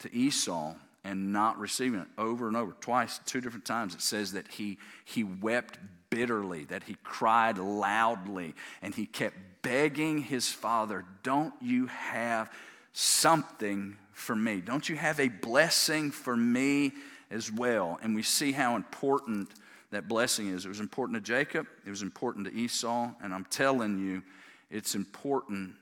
to 0.00 0.12
Esau 0.14 0.74
and 1.04 1.32
not 1.32 1.58
receiving 1.58 2.00
it 2.00 2.08
over 2.18 2.48
and 2.48 2.56
over. 2.56 2.72
Twice, 2.80 3.20
two 3.24 3.40
different 3.40 3.64
times, 3.64 3.94
it 3.94 4.02
says 4.02 4.32
that 4.32 4.48
he, 4.48 4.78
he 5.04 5.22
wept 5.22 5.78
bitterly, 6.10 6.64
that 6.64 6.82
he 6.82 6.96
cried 7.04 7.58
loudly, 7.58 8.54
and 8.82 8.94
he 8.94 9.06
kept 9.06 9.36
begging 9.62 10.18
his 10.18 10.48
father, 10.48 11.04
Don't 11.22 11.54
you 11.62 11.86
have 11.86 12.50
something 12.98 13.96
for 14.12 14.34
me? 14.34 14.60
Don't 14.60 14.88
you 14.88 14.96
have 14.96 15.20
a 15.20 15.28
blessing 15.28 16.10
for 16.10 16.36
me 16.36 16.92
as 17.30 17.50
well? 17.50 17.98
And 18.02 18.14
we 18.14 18.22
see 18.22 18.52
how 18.52 18.76
important 18.76 19.48
that 19.90 20.08
blessing 20.08 20.48
is. 20.48 20.64
It 20.64 20.68
was 20.68 20.80
important 20.80 21.16
to 21.16 21.22
Jacob, 21.22 21.66
it 21.84 21.90
was 21.90 22.02
important 22.02 22.46
to 22.46 22.54
Esau, 22.54 23.10
and 23.22 23.34
I'm 23.34 23.44
telling 23.46 23.98
you, 23.98 24.22
it's 24.70 24.94
important 24.94 25.74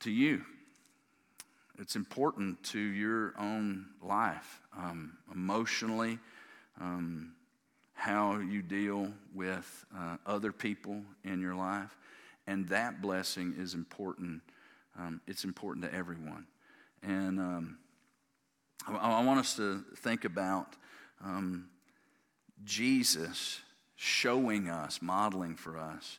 to 0.00 0.10
you 0.10 0.42
it's 1.82 1.96
important 1.96 2.62
to 2.62 2.78
your 2.78 3.34
own 3.38 3.86
life, 4.00 4.60
um, 4.78 5.14
emotionally, 5.34 6.18
um, 6.80 7.32
how 7.94 8.38
you 8.38 8.62
deal 8.62 9.12
with 9.34 9.84
uh, 9.96 10.16
other 10.24 10.52
people 10.52 11.00
in 11.24 11.40
your 11.40 11.56
life. 11.56 11.96
And 12.46 12.68
that 12.68 13.02
blessing 13.02 13.54
is 13.58 13.74
important. 13.74 14.42
Um, 14.98 15.20
it's 15.26 15.44
important 15.44 15.84
to 15.84 15.94
everyone. 15.94 16.46
And 17.02 17.38
um, 17.38 17.78
I, 18.86 18.94
I, 18.94 19.24
want 19.24 19.40
us 19.40 19.56
to 19.56 19.84
think 19.96 20.24
about 20.24 20.76
um, 21.24 21.68
Jesus 22.64 23.60
showing 23.96 24.68
us, 24.68 25.00
modeling 25.00 25.56
for 25.56 25.78
us, 25.78 26.18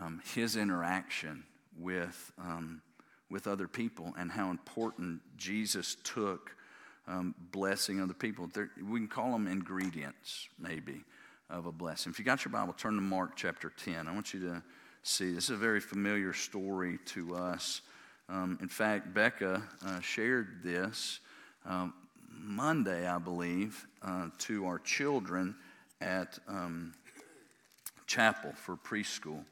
um, 0.00 0.20
his 0.34 0.56
interaction 0.56 1.44
with 1.78 2.32
with 3.30 3.48
other 3.48 3.66
people 3.66 4.14
and 4.16 4.30
how 4.30 4.50
important 4.50 5.20
Jesus 5.36 5.96
took 6.04 6.54
um, 7.08 7.34
blessing 7.50 8.00
other 8.00 8.14
people. 8.14 8.48
There, 8.54 8.70
we 8.88 9.00
can 9.00 9.08
call 9.08 9.32
them 9.32 9.48
ingredients, 9.48 10.48
maybe, 10.58 11.02
of 11.50 11.66
a 11.66 11.72
blessing. 11.72 12.12
If 12.12 12.18
you 12.18 12.24
got 12.24 12.44
your 12.44 12.52
Bible, 12.52 12.72
turn 12.72 12.94
to 12.94 13.00
Mark 13.00 13.32
chapter 13.36 13.72
10. 13.84 14.06
I 14.06 14.12
want 14.14 14.32
you 14.32 14.40
to 14.40 14.62
see 15.02 15.32
this 15.32 15.44
is 15.44 15.50
a 15.50 15.56
very 15.56 15.80
familiar 15.80 16.32
story 16.32 16.98
to 17.06 17.34
us. 17.34 17.82
Um, 18.28 18.58
in 18.60 18.68
fact, 18.68 19.12
Becca 19.12 19.62
uh, 19.86 20.00
shared 20.00 20.62
this 20.62 21.20
um, 21.66 21.92
Monday, 22.30 23.06
I 23.06 23.18
believe, 23.18 23.86
uh, 24.02 24.28
to 24.40 24.66
our 24.66 24.78
children 24.78 25.54
at 26.00 26.38
um, 26.48 26.94
chapel 28.06 28.52
for 28.52 28.76
preschool. 28.76 29.44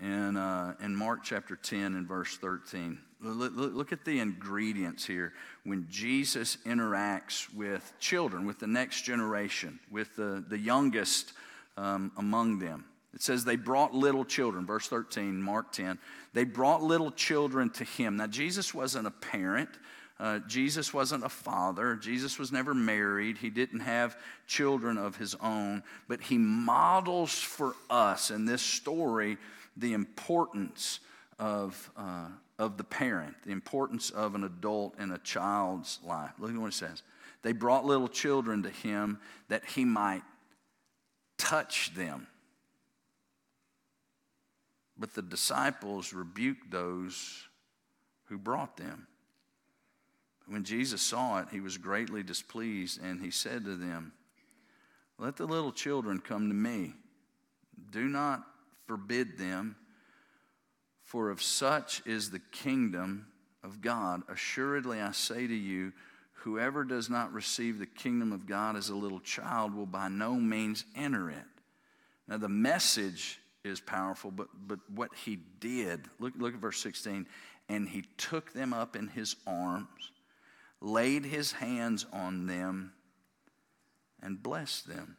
And 0.00 0.38
uh, 0.38 0.72
in 0.82 0.96
Mark 0.96 1.20
chapter 1.22 1.56
10 1.56 1.94
and 1.94 2.08
verse 2.08 2.36
13. 2.38 2.98
Look, 3.22 3.52
look, 3.54 3.92
at 3.92 4.06
the 4.06 4.18
ingredients 4.18 5.04
here 5.04 5.34
when 5.64 5.86
Jesus 5.90 6.56
interacts 6.64 7.52
with 7.54 7.92
children, 8.00 8.46
with 8.46 8.58
the 8.58 8.66
next 8.66 9.02
generation, 9.02 9.78
with 9.90 10.16
the, 10.16 10.42
the 10.48 10.56
youngest 10.56 11.34
um, 11.76 12.12
among 12.16 12.60
them. 12.60 12.86
It 13.12 13.22
says 13.22 13.44
they 13.44 13.56
brought 13.56 13.92
little 13.92 14.24
children, 14.24 14.66
verse 14.66 14.86
13, 14.88 15.42
Mark 15.42 15.72
10. 15.72 15.98
They 16.32 16.44
brought 16.44 16.82
little 16.82 17.10
children 17.10 17.70
to 17.70 17.84
him. 17.84 18.16
Now, 18.16 18.28
Jesus 18.28 18.72
wasn't 18.72 19.06
a 19.06 19.10
parent. 19.10 19.70
Uh, 20.20 20.38
Jesus 20.40 20.92
wasn't 20.92 21.24
a 21.24 21.28
father. 21.28 21.96
Jesus 21.96 22.38
was 22.38 22.52
never 22.52 22.74
married. 22.74 23.38
He 23.38 23.50
didn't 23.50 23.80
have 23.80 24.16
children 24.46 24.98
of 24.98 25.16
his 25.16 25.34
own. 25.36 25.82
But 26.08 26.20
he 26.20 26.38
models 26.38 27.32
for 27.32 27.74
us 27.88 28.30
in 28.30 28.44
this 28.44 28.62
story 28.62 29.38
the 29.76 29.94
importance 29.94 31.00
of, 31.38 31.90
uh, 31.96 32.28
of 32.58 32.76
the 32.76 32.84
parent, 32.84 33.34
the 33.44 33.52
importance 33.52 34.10
of 34.10 34.34
an 34.34 34.44
adult 34.44 34.94
in 35.00 35.10
a 35.10 35.18
child's 35.18 35.98
life. 36.04 36.32
Look 36.38 36.50
at 36.50 36.56
what 36.56 36.68
it 36.68 36.74
says. 36.74 37.02
They 37.42 37.52
brought 37.52 37.86
little 37.86 38.08
children 38.08 38.62
to 38.64 38.70
him 38.70 39.18
that 39.48 39.64
he 39.64 39.84
might 39.84 40.22
touch 41.38 41.94
them. 41.94 42.26
But 45.00 45.14
the 45.14 45.22
disciples 45.22 46.12
rebuked 46.12 46.70
those 46.70 47.48
who 48.26 48.38
brought 48.38 48.76
them. 48.76 49.06
When 50.46 50.62
Jesus 50.62 51.00
saw 51.00 51.40
it, 51.40 51.48
he 51.50 51.60
was 51.60 51.78
greatly 51.78 52.22
displeased, 52.22 53.02
and 53.02 53.20
he 53.20 53.30
said 53.30 53.64
to 53.64 53.76
them, 53.76 54.12
Let 55.18 55.36
the 55.36 55.46
little 55.46 55.72
children 55.72 56.20
come 56.20 56.48
to 56.48 56.54
me. 56.54 56.92
Do 57.90 58.08
not 58.08 58.44
forbid 58.86 59.38
them 59.38 59.76
for 61.10 61.30
of 61.30 61.42
such 61.42 62.02
is 62.06 62.30
the 62.30 62.38
kingdom 62.38 63.26
of 63.64 63.80
God. 63.80 64.22
Assuredly, 64.28 65.00
I 65.00 65.10
say 65.10 65.44
to 65.44 65.54
you, 65.54 65.92
whoever 66.34 66.84
does 66.84 67.10
not 67.10 67.32
receive 67.32 67.80
the 67.80 67.86
kingdom 67.86 68.32
of 68.32 68.46
God 68.46 68.76
as 68.76 68.90
a 68.90 68.94
little 68.94 69.18
child 69.18 69.74
will 69.74 69.86
by 69.86 70.06
no 70.06 70.34
means 70.34 70.84
enter 70.94 71.28
it. 71.28 71.42
Now, 72.28 72.36
the 72.36 72.48
message 72.48 73.40
is 73.64 73.80
powerful, 73.80 74.30
but, 74.30 74.48
but 74.66 74.78
what 74.94 75.10
he 75.14 75.38
did, 75.60 76.06
look, 76.18 76.32
look 76.38 76.54
at 76.54 76.60
verse 76.60 76.80
16. 76.80 77.26
And 77.68 77.88
he 77.88 78.04
took 78.16 78.52
them 78.52 78.72
up 78.72 78.96
in 78.96 79.08
his 79.08 79.36
arms, 79.46 80.12
laid 80.80 81.24
his 81.24 81.52
hands 81.52 82.06
on 82.12 82.46
them, 82.46 82.92
and 84.22 84.42
blessed 84.42 84.88
them. 84.88 85.16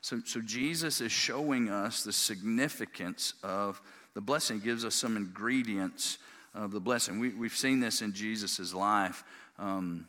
So, 0.00 0.20
so 0.24 0.40
Jesus 0.40 1.00
is 1.00 1.12
showing 1.12 1.68
us 1.68 2.04
the 2.04 2.12
significance 2.12 3.34
of 3.42 3.80
the 4.14 4.20
blessing 4.20 4.60
gives 4.60 4.84
us 4.84 4.94
some 4.94 5.16
ingredients 5.16 6.18
of 6.54 6.70
the 6.70 6.80
blessing. 6.80 7.18
We, 7.18 7.30
we've 7.30 7.56
seen 7.56 7.80
this 7.80 8.00
in 8.00 8.12
Jesus' 8.12 8.72
life. 8.72 9.22
Um, 9.58 10.06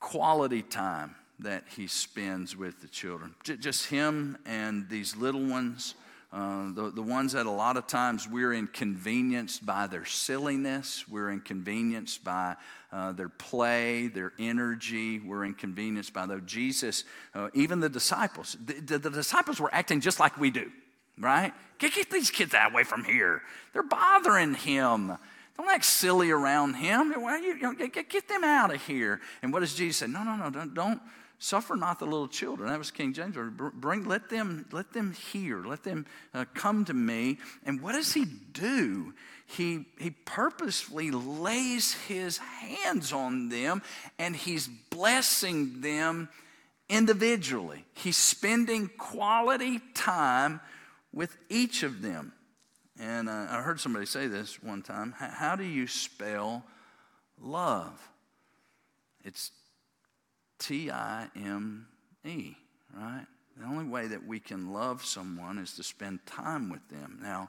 quality 0.00 0.62
time 0.62 1.14
that 1.40 1.64
he 1.76 1.86
spends 1.86 2.56
with 2.56 2.80
the 2.80 2.88
children. 2.88 3.34
J- 3.44 3.56
just 3.56 3.86
him 3.86 4.38
and 4.46 4.88
these 4.88 5.16
little 5.16 5.44
ones, 5.44 5.94
uh, 6.32 6.72
the, 6.72 6.90
the 6.94 7.02
ones 7.02 7.32
that 7.32 7.46
a 7.46 7.50
lot 7.50 7.76
of 7.76 7.86
times 7.86 8.28
we're 8.28 8.54
inconvenienced 8.54 9.64
by 9.64 9.86
their 9.86 10.04
silliness, 10.04 11.04
we're 11.08 11.30
inconvenienced 11.30 12.24
by 12.24 12.56
uh, 12.92 13.12
their 13.12 13.28
play, 13.28 14.08
their 14.08 14.32
energy, 14.38 15.20
we're 15.20 15.44
inconvenienced 15.44 16.12
by 16.12 16.26
those. 16.26 16.42
Jesus, 16.46 17.04
uh, 17.34 17.48
even 17.54 17.80
the 17.80 17.88
disciples, 17.88 18.56
the, 18.64 18.74
the, 18.74 18.98
the 18.98 19.10
disciples 19.10 19.60
were 19.60 19.72
acting 19.74 20.00
just 20.00 20.18
like 20.18 20.38
we 20.38 20.50
do 20.50 20.70
right? 21.18 21.52
Get, 21.78 21.94
get 21.94 22.10
these 22.10 22.30
kids 22.30 22.54
away 22.54 22.84
from 22.84 23.04
here. 23.04 23.42
They're 23.72 23.82
bothering 23.82 24.54
him. 24.54 25.16
Don't 25.56 25.70
act 25.70 25.84
silly 25.84 26.30
around 26.30 26.74
him. 26.74 27.12
You, 27.16 27.40
you 27.40 27.62
know, 27.62 27.72
get, 27.72 28.08
get 28.08 28.28
them 28.28 28.44
out 28.44 28.74
of 28.74 28.84
here. 28.84 29.20
And 29.42 29.52
what 29.52 29.60
does 29.60 29.74
Jesus 29.74 29.98
say? 29.98 30.06
No, 30.06 30.22
no, 30.22 30.36
no, 30.36 30.50
don't, 30.50 30.74
don't 30.74 31.00
suffer 31.38 31.76
not 31.76 31.98
the 31.98 32.04
little 32.04 32.28
children. 32.28 32.68
That 32.68 32.78
was 32.78 32.90
King 32.90 33.12
James. 33.12 33.36
Bring, 33.74 34.04
let 34.04 34.30
them, 34.30 34.66
let 34.72 34.92
them 34.92 35.12
hear. 35.12 35.64
Let 35.64 35.82
them 35.82 36.06
uh, 36.34 36.44
come 36.54 36.84
to 36.86 36.94
me. 36.94 37.38
And 37.64 37.80
what 37.80 37.92
does 37.92 38.12
he 38.12 38.24
do? 38.24 39.12
He, 39.46 39.86
he 39.98 40.10
purposefully 40.10 41.10
lays 41.10 41.92
his 41.92 42.38
hands 42.38 43.12
on 43.12 43.48
them 43.48 43.82
and 44.18 44.34
he's 44.34 44.66
blessing 44.66 45.80
them 45.82 46.28
individually. 46.88 47.84
He's 47.94 48.16
spending 48.16 48.90
quality 48.98 49.80
time 49.94 50.60
with 51.12 51.36
each 51.48 51.82
of 51.82 52.02
them. 52.02 52.32
And 52.98 53.28
uh, 53.28 53.46
I 53.50 53.60
heard 53.60 53.78
somebody 53.78 54.06
say 54.06 54.26
this 54.26 54.62
one 54.62 54.82
time 54.82 55.14
How 55.16 55.54
do 55.54 55.64
you 55.64 55.86
spell 55.86 56.64
love? 57.40 58.08
It's 59.24 59.50
T 60.58 60.90
I 60.90 61.28
M 61.36 61.86
E, 62.24 62.56
right? 62.94 63.26
The 63.58 63.66
only 63.66 63.84
way 63.84 64.06
that 64.08 64.26
we 64.26 64.38
can 64.40 64.72
love 64.72 65.04
someone 65.04 65.58
is 65.58 65.74
to 65.76 65.82
spend 65.82 66.26
time 66.26 66.68
with 66.68 66.86
them. 66.88 67.20
Now, 67.22 67.48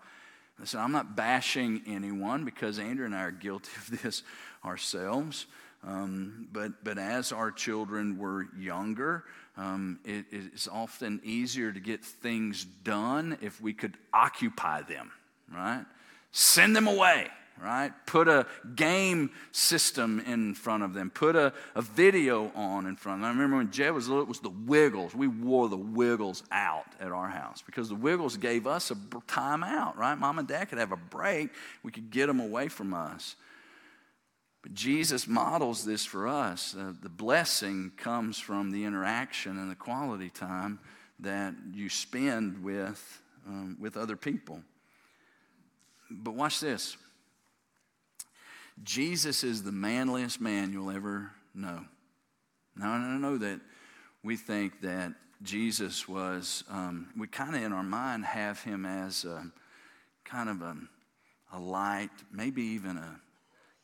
Listen, 0.59 0.79
I'm 0.79 0.91
not 0.91 1.15
bashing 1.15 1.83
anyone 1.85 2.43
because 2.43 2.79
Andrew 2.79 3.05
and 3.05 3.15
I 3.15 3.23
are 3.23 3.31
guilty 3.31 3.69
of 3.77 4.01
this 4.01 4.23
ourselves. 4.65 5.45
Um, 5.83 6.47
but, 6.51 6.83
but 6.83 6.97
as 6.97 7.31
our 7.31 7.51
children 7.51 8.17
were 8.17 8.47
younger, 8.57 9.23
um, 9.55 9.99
it 10.03 10.25
is 10.31 10.67
often 10.67 11.21
easier 11.23 11.71
to 11.71 11.79
get 11.79 12.03
things 12.03 12.65
done 12.65 13.37
if 13.41 13.61
we 13.61 13.73
could 13.73 13.97
occupy 14.11 14.81
them, 14.81 15.11
right? 15.53 15.85
Send 16.31 16.75
them 16.75 16.87
away 16.87 17.27
right? 17.61 17.91
Put 18.05 18.27
a 18.27 18.45
game 18.75 19.31
system 19.51 20.19
in 20.25 20.53
front 20.53 20.83
of 20.83 20.93
them. 20.93 21.09
Put 21.09 21.35
a, 21.35 21.53
a 21.75 21.81
video 21.81 22.51
on 22.55 22.85
in 22.85 22.95
front 22.95 23.17
of 23.17 23.21
them. 23.21 23.29
I 23.29 23.33
remember 23.33 23.57
when 23.57 23.71
Jed 23.71 23.93
was 23.93 24.07
little, 24.07 24.23
it 24.23 24.27
was 24.27 24.39
the 24.39 24.49
Wiggles. 24.49 25.15
We 25.15 25.27
wore 25.27 25.69
the 25.69 25.77
Wiggles 25.77 26.43
out 26.51 26.85
at 26.99 27.11
our 27.11 27.29
house 27.29 27.61
because 27.65 27.89
the 27.89 27.95
Wiggles 27.95 28.37
gave 28.37 28.67
us 28.67 28.91
a 28.91 28.97
time 29.27 29.63
out, 29.63 29.97
right? 29.97 30.15
Mom 30.15 30.39
and 30.39 30.47
dad 30.47 30.69
could 30.69 30.77
have 30.77 30.91
a 30.91 30.97
break. 30.97 31.49
We 31.83 31.91
could 31.91 32.11
get 32.11 32.27
them 32.27 32.39
away 32.39 32.67
from 32.67 32.93
us. 32.93 33.35
But 34.61 34.73
Jesus 34.73 35.27
models 35.27 35.85
this 35.85 36.05
for 36.05 36.27
us. 36.27 36.75
Uh, 36.77 36.93
the 37.01 37.09
blessing 37.09 37.91
comes 37.95 38.37
from 38.39 38.71
the 38.71 38.85
interaction 38.85 39.57
and 39.57 39.71
the 39.71 39.75
quality 39.75 40.29
time 40.29 40.79
that 41.19 41.55
you 41.73 41.89
spend 41.89 42.63
with, 42.63 43.21
um, 43.47 43.77
with 43.79 43.97
other 43.97 44.15
people. 44.15 44.61
But 46.09 46.35
watch 46.35 46.59
this 46.59 46.97
Jesus 48.83 49.43
is 49.43 49.63
the 49.63 49.71
manliest 49.71 50.39
man 50.39 50.71
you'll 50.71 50.91
ever 50.91 51.31
know. 51.53 51.85
Now, 52.75 52.91
I 52.91 53.17
know 53.17 53.37
that 53.37 53.59
we 54.23 54.35
think 54.35 54.81
that 54.81 55.13
Jesus 55.41 56.07
was, 56.07 56.63
um, 56.69 57.09
we 57.17 57.27
kind 57.27 57.55
of 57.55 57.61
in 57.61 57.73
our 57.73 57.83
mind 57.83 58.25
have 58.25 58.61
him 58.61 58.85
as 58.85 59.25
a, 59.25 59.51
kind 60.27 60.49
of 60.49 60.61
a, 60.61 60.75
a 61.53 61.59
light, 61.59 62.09
maybe 62.31 62.61
even 62.61 62.97
a 62.97 63.19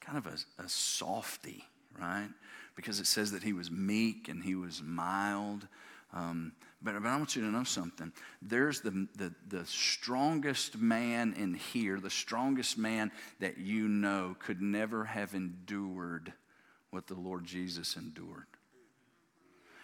kind 0.01 0.17
of 0.17 0.27
a, 0.27 0.63
a 0.63 0.67
softy, 0.67 1.63
right? 1.99 2.29
Because 2.75 2.99
it 2.99 3.07
says 3.07 3.31
that 3.31 3.43
he 3.43 3.53
was 3.53 3.71
meek 3.71 4.27
and 4.27 4.43
he 4.43 4.55
was 4.55 4.81
mild. 4.83 5.67
Um, 6.13 6.51
but, 6.83 7.01
but 7.01 7.09
I 7.09 7.17
want 7.17 7.35
you 7.35 7.41
to 7.43 7.47
know 7.47 7.63
something. 7.63 8.11
There's 8.41 8.81
the, 8.81 9.07
the, 9.15 9.33
the 9.47 9.65
strongest 9.65 10.77
man 10.77 11.33
in 11.37 11.53
here, 11.53 11.99
the 11.99 12.09
strongest 12.09 12.77
man 12.77 13.11
that 13.39 13.57
you 13.57 13.87
know 13.87 14.35
could 14.39 14.61
never 14.61 15.05
have 15.05 15.33
endured 15.33 16.33
what 16.91 17.07
the 17.07 17.15
Lord 17.15 17.45
Jesus 17.45 17.95
endured. 17.95 18.47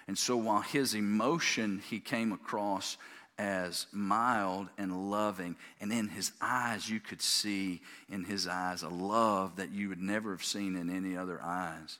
And 0.07 0.17
so 0.17 0.37
while 0.37 0.61
his 0.61 0.95
emotion 0.95 1.81
he 1.89 1.99
came 1.99 2.31
across 2.31 2.97
as 3.37 3.87
mild 3.93 4.67
and 4.77 5.09
loving, 5.09 5.55
and 5.79 5.93
in 5.93 6.09
his 6.09 6.33
eyes 6.41 6.89
you 6.89 6.99
could 6.99 7.21
see 7.21 7.81
in 8.09 8.25
his 8.25 8.47
eyes 8.47 8.83
a 8.83 8.89
love 8.89 9.55
that 9.55 9.71
you 9.71 9.87
would 9.87 10.01
never 10.01 10.31
have 10.31 10.43
seen 10.43 10.75
in 10.75 10.89
any 10.89 11.15
other 11.15 11.39
eyes 11.41 11.99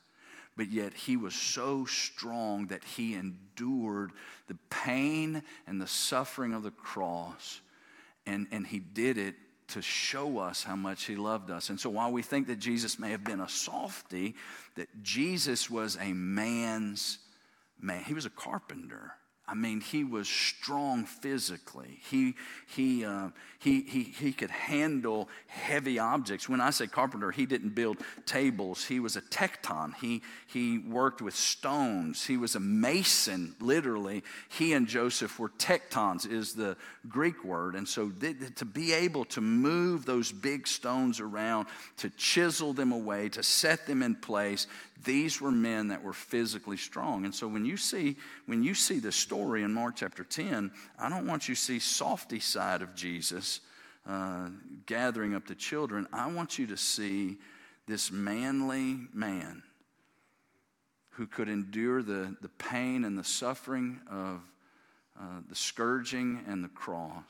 but 0.56 0.70
yet 0.70 0.92
he 0.94 1.16
was 1.16 1.34
so 1.34 1.84
strong 1.86 2.66
that 2.66 2.84
he 2.84 3.14
endured 3.14 4.12
the 4.48 4.58
pain 4.68 5.42
and 5.66 5.80
the 5.80 5.86
suffering 5.86 6.52
of 6.52 6.62
the 6.62 6.70
cross. 6.70 7.60
And, 8.26 8.46
and 8.50 8.66
he 8.66 8.78
did 8.78 9.16
it 9.16 9.34
to 9.68 9.82
show 9.82 10.38
us 10.38 10.62
how 10.62 10.76
much 10.76 11.04
he 11.04 11.16
loved 11.16 11.50
us. 11.50 11.70
And 11.70 11.78
so 11.78 11.90
while 11.90 12.12
we 12.12 12.22
think 12.22 12.48
that 12.48 12.58
Jesus 12.58 12.98
may 12.98 13.10
have 13.10 13.24
been 13.24 13.40
a 13.40 13.48
softy, 13.48 14.34
that 14.74 14.88
Jesus 15.02 15.70
was 15.70 15.96
a 16.00 16.12
man's 16.12 17.18
man, 17.80 18.02
he 18.04 18.14
was 18.14 18.26
a 18.26 18.30
carpenter. 18.30 19.12
I 19.50 19.54
mean, 19.54 19.80
he 19.80 20.04
was 20.04 20.28
strong 20.28 21.04
physically. 21.04 21.98
He, 22.08 22.36
he, 22.68 23.04
uh, 23.04 23.30
he, 23.58 23.80
he, 23.82 24.04
he 24.04 24.32
could 24.32 24.50
handle 24.50 25.28
heavy 25.48 25.98
objects. 25.98 26.48
When 26.48 26.60
I 26.60 26.70
say 26.70 26.86
carpenter, 26.86 27.32
he 27.32 27.46
didn't 27.46 27.74
build 27.74 27.96
tables. 28.26 28.84
He 28.84 29.00
was 29.00 29.16
a 29.16 29.22
tecton. 29.22 29.96
He, 29.96 30.22
he 30.46 30.78
worked 30.78 31.20
with 31.20 31.34
stones. 31.34 32.24
He 32.24 32.36
was 32.36 32.54
a 32.54 32.60
mason, 32.60 33.56
literally. 33.60 34.22
He 34.48 34.72
and 34.72 34.86
Joseph 34.86 35.36
were 35.40 35.48
tectons, 35.48 36.30
is 36.30 36.52
the 36.52 36.76
Greek 37.08 37.44
word. 37.44 37.74
And 37.74 37.88
so 37.88 38.08
th- 38.08 38.54
to 38.54 38.64
be 38.64 38.92
able 38.92 39.24
to 39.26 39.40
move 39.40 40.06
those 40.06 40.30
big 40.30 40.68
stones 40.68 41.18
around, 41.18 41.66
to 41.96 42.08
chisel 42.10 42.72
them 42.72 42.92
away, 42.92 43.28
to 43.30 43.42
set 43.42 43.88
them 43.88 44.04
in 44.04 44.14
place, 44.14 44.68
these 45.04 45.40
were 45.40 45.50
men 45.50 45.88
that 45.88 46.02
were 46.02 46.12
physically 46.12 46.76
strong. 46.76 47.24
And 47.24 47.34
so 47.34 47.48
when 47.48 47.64
you 47.64 47.76
see, 47.76 48.16
when 48.46 48.62
you 48.62 48.74
see 48.74 48.98
the 48.98 49.12
story 49.12 49.62
in 49.62 49.72
Mark 49.72 49.96
chapter 49.96 50.24
10, 50.24 50.70
I 50.98 51.08
don't 51.08 51.26
want 51.26 51.48
you 51.48 51.54
to 51.54 51.60
see 51.60 51.78
softy 51.78 52.40
side 52.40 52.82
of 52.82 52.94
Jesus 52.94 53.60
uh, 54.06 54.48
gathering 54.86 55.34
up 55.34 55.46
the 55.46 55.54
children. 55.54 56.06
I 56.12 56.30
want 56.32 56.58
you 56.58 56.66
to 56.68 56.76
see 56.76 57.38
this 57.86 58.10
manly 58.10 58.98
man 59.12 59.62
who 61.10 61.26
could 61.26 61.48
endure 61.48 62.02
the, 62.02 62.36
the 62.40 62.48
pain 62.48 63.04
and 63.04 63.18
the 63.18 63.24
suffering 63.24 64.00
of 64.10 64.40
uh, 65.18 65.40
the 65.48 65.56
scourging 65.56 66.44
and 66.46 66.64
the 66.64 66.68
cross, 66.68 67.24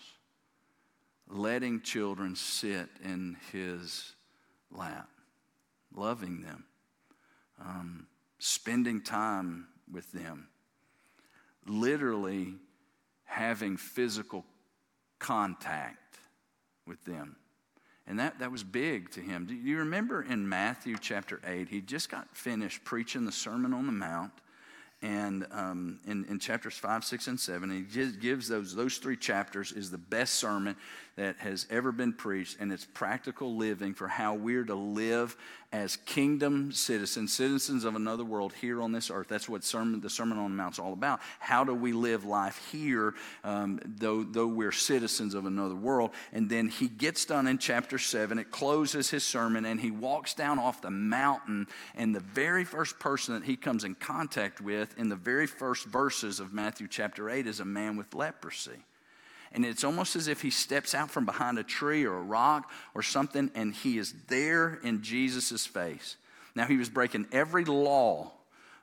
letting 1.28 1.80
children 1.80 2.36
sit 2.36 2.88
in 3.02 3.36
his 3.52 4.12
lap, 4.70 5.08
loving 5.94 6.42
them 6.42 6.64
um, 7.60 8.06
spending 8.38 9.02
time 9.02 9.66
with 9.90 10.10
them, 10.12 10.48
literally 11.66 12.54
having 13.24 13.76
physical 13.76 14.44
contact 15.18 16.18
with 16.86 17.04
them. 17.04 17.36
And 18.06 18.18
that, 18.18 18.40
that 18.40 18.50
was 18.50 18.64
big 18.64 19.10
to 19.12 19.20
him. 19.20 19.46
Do 19.46 19.54
you 19.54 19.78
remember 19.78 20.22
in 20.22 20.48
Matthew 20.48 20.96
chapter 21.00 21.40
8, 21.46 21.68
he 21.68 21.80
just 21.80 22.10
got 22.10 22.34
finished 22.36 22.82
preaching 22.82 23.24
the 23.24 23.32
Sermon 23.32 23.72
on 23.72 23.86
the 23.86 23.92
Mount. 23.92 24.32
And 25.02 25.46
um, 25.52 26.00
in, 26.06 26.24
in 26.26 26.38
chapters 26.40 26.74
5, 26.74 27.04
6, 27.04 27.28
and 27.28 27.40
7, 27.40 27.70
he 27.70 28.06
gives 28.10 28.48
those, 28.48 28.74
those 28.74 28.98
three 28.98 29.16
chapters 29.16 29.72
is 29.72 29.90
the 29.90 29.98
best 29.98 30.34
sermon 30.34 30.76
that 31.20 31.36
has 31.36 31.66
ever 31.68 31.92
been 31.92 32.14
preached, 32.14 32.56
and 32.60 32.72
it's 32.72 32.86
practical 32.86 33.54
living 33.54 33.92
for 33.92 34.08
how 34.08 34.32
we're 34.32 34.64
to 34.64 34.74
live 34.74 35.36
as 35.70 35.96
kingdom 35.96 36.72
citizens, 36.72 37.30
citizens 37.30 37.84
of 37.84 37.94
another 37.94 38.24
world 38.24 38.54
here 38.54 38.80
on 38.80 38.92
this 38.92 39.10
earth. 39.10 39.28
That's 39.28 39.46
what 39.46 39.62
sermon, 39.62 40.00
the 40.00 40.08
Sermon 40.08 40.38
on 40.38 40.50
the 40.50 40.56
Mount 40.56 40.76
is 40.76 40.78
all 40.78 40.94
about. 40.94 41.20
How 41.38 41.62
do 41.62 41.74
we 41.74 41.92
live 41.92 42.24
life 42.24 42.66
here, 42.72 43.12
um, 43.44 43.80
though, 43.84 44.22
though 44.24 44.46
we're 44.46 44.72
citizens 44.72 45.34
of 45.34 45.44
another 45.44 45.74
world? 45.74 46.12
And 46.32 46.48
then 46.48 46.68
he 46.68 46.88
gets 46.88 47.26
done 47.26 47.46
in 47.46 47.58
chapter 47.58 47.98
7. 47.98 48.38
It 48.38 48.50
closes 48.50 49.10
his 49.10 49.22
sermon, 49.22 49.66
and 49.66 49.78
he 49.78 49.90
walks 49.90 50.32
down 50.32 50.58
off 50.58 50.80
the 50.80 50.90
mountain. 50.90 51.66
And 51.94 52.14
the 52.14 52.20
very 52.20 52.64
first 52.64 52.98
person 52.98 53.34
that 53.34 53.44
he 53.44 53.56
comes 53.56 53.84
in 53.84 53.94
contact 53.94 54.62
with 54.62 54.96
in 54.96 55.10
the 55.10 55.16
very 55.16 55.46
first 55.46 55.84
verses 55.84 56.40
of 56.40 56.54
Matthew 56.54 56.88
chapter 56.88 57.28
8 57.28 57.46
is 57.46 57.60
a 57.60 57.66
man 57.66 57.98
with 57.98 58.14
leprosy. 58.14 58.86
And 59.52 59.64
it's 59.64 59.84
almost 59.84 60.14
as 60.16 60.28
if 60.28 60.42
he 60.42 60.50
steps 60.50 60.94
out 60.94 61.10
from 61.10 61.26
behind 61.26 61.58
a 61.58 61.64
tree 61.64 62.04
or 62.04 62.16
a 62.16 62.22
rock 62.22 62.70
or 62.94 63.02
something, 63.02 63.50
and 63.54 63.74
he 63.74 63.98
is 63.98 64.14
there 64.28 64.78
in 64.84 65.02
Jesus' 65.02 65.66
face. 65.66 66.16
Now, 66.54 66.66
he 66.66 66.76
was 66.76 66.88
breaking 66.88 67.26
every 67.32 67.64
law 67.64 68.32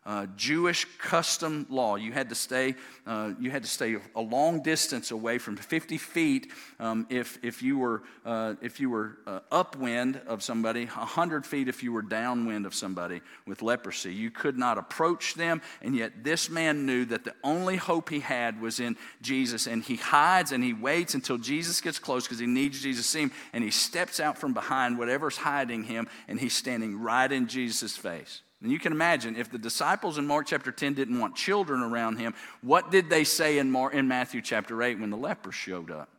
uh, 0.07 0.25
Jewish 0.37 0.87
custom 0.99 1.67
law. 1.69 1.97
You 1.97 2.13
had 2.13 2.29
to 2.29 2.35
stay, 2.35 2.75
uh, 3.05 3.33
you 3.39 3.51
had 3.51 3.61
to 3.63 3.69
stay 3.69 3.97
a 4.15 4.21
long 4.21 4.63
distance 4.63 5.11
away 5.11 5.37
from 5.37 5.57
50 5.57 5.97
feet 5.97 6.51
um, 6.79 7.05
if, 7.09 7.37
if 7.43 7.61
you 7.61 7.77
were, 7.77 8.03
uh, 8.25 8.55
if 8.61 8.79
you 8.79 8.89
were 8.89 9.17
uh, 9.27 9.41
upwind 9.51 10.21
of 10.25 10.41
somebody, 10.41 10.85
100 10.85 11.45
feet 11.45 11.67
if 11.67 11.83
you 11.83 11.91
were 11.91 12.01
downwind 12.01 12.65
of 12.65 12.73
somebody 12.73 13.19
with 13.45 13.61
leprosy. 13.61 14.13
You 14.13 14.31
could 14.31 14.57
not 14.57 14.77
approach 14.77 15.33
them, 15.33 15.61
and 15.81 15.93
yet 15.93 16.23
this 16.23 16.49
man 16.49 16.85
knew 16.85 17.03
that 17.05 17.25
the 17.25 17.35
only 17.43 17.75
hope 17.75 18.09
he 18.09 18.21
had 18.21 18.61
was 18.61 18.79
in 18.79 18.95
Jesus, 19.21 19.67
and 19.67 19.83
he 19.83 19.97
hides 19.97 20.53
and 20.53 20.63
he 20.63 20.71
waits 20.71 21.15
until 21.15 21.37
Jesus 21.37 21.81
gets 21.81 21.99
close 21.99 22.23
because 22.23 22.39
he 22.39 22.47
needs 22.47 22.81
Jesus 22.81 23.05
to 23.05 23.11
see 23.11 23.21
him, 23.23 23.31
and 23.51 23.61
he 23.61 23.71
steps 23.71 24.21
out 24.21 24.37
from 24.37 24.53
behind 24.53 24.97
whatever's 24.97 25.35
hiding 25.35 25.83
him, 25.83 26.07
and 26.29 26.39
he's 26.39 26.53
standing 26.53 26.97
right 26.97 27.29
in 27.29 27.47
Jesus' 27.47 27.97
face. 27.97 28.41
And 28.61 28.71
you 28.71 28.79
can 28.79 28.91
imagine 28.91 29.35
if 29.35 29.51
the 29.51 29.59
disciples 29.59 30.17
in 30.17 30.25
Mark 30.25 30.47
chapter 30.47 30.71
10 30.71 30.95
didn't 30.95 31.19
want 31.19 31.35
children 31.35 31.81
around 31.81 32.17
him, 32.17 32.33
what 32.61 32.89
did 32.89 33.09
they 33.09 33.23
say 33.23 33.59
in, 33.59 33.71
Mark, 33.71 33.93
in 33.93 34.07
Matthew 34.07 34.41
chapter 34.41 34.81
8 34.81 34.99
when 34.99 35.11
the 35.11 35.17
lepers 35.17 35.55
showed 35.55 35.91
up? 35.91 36.09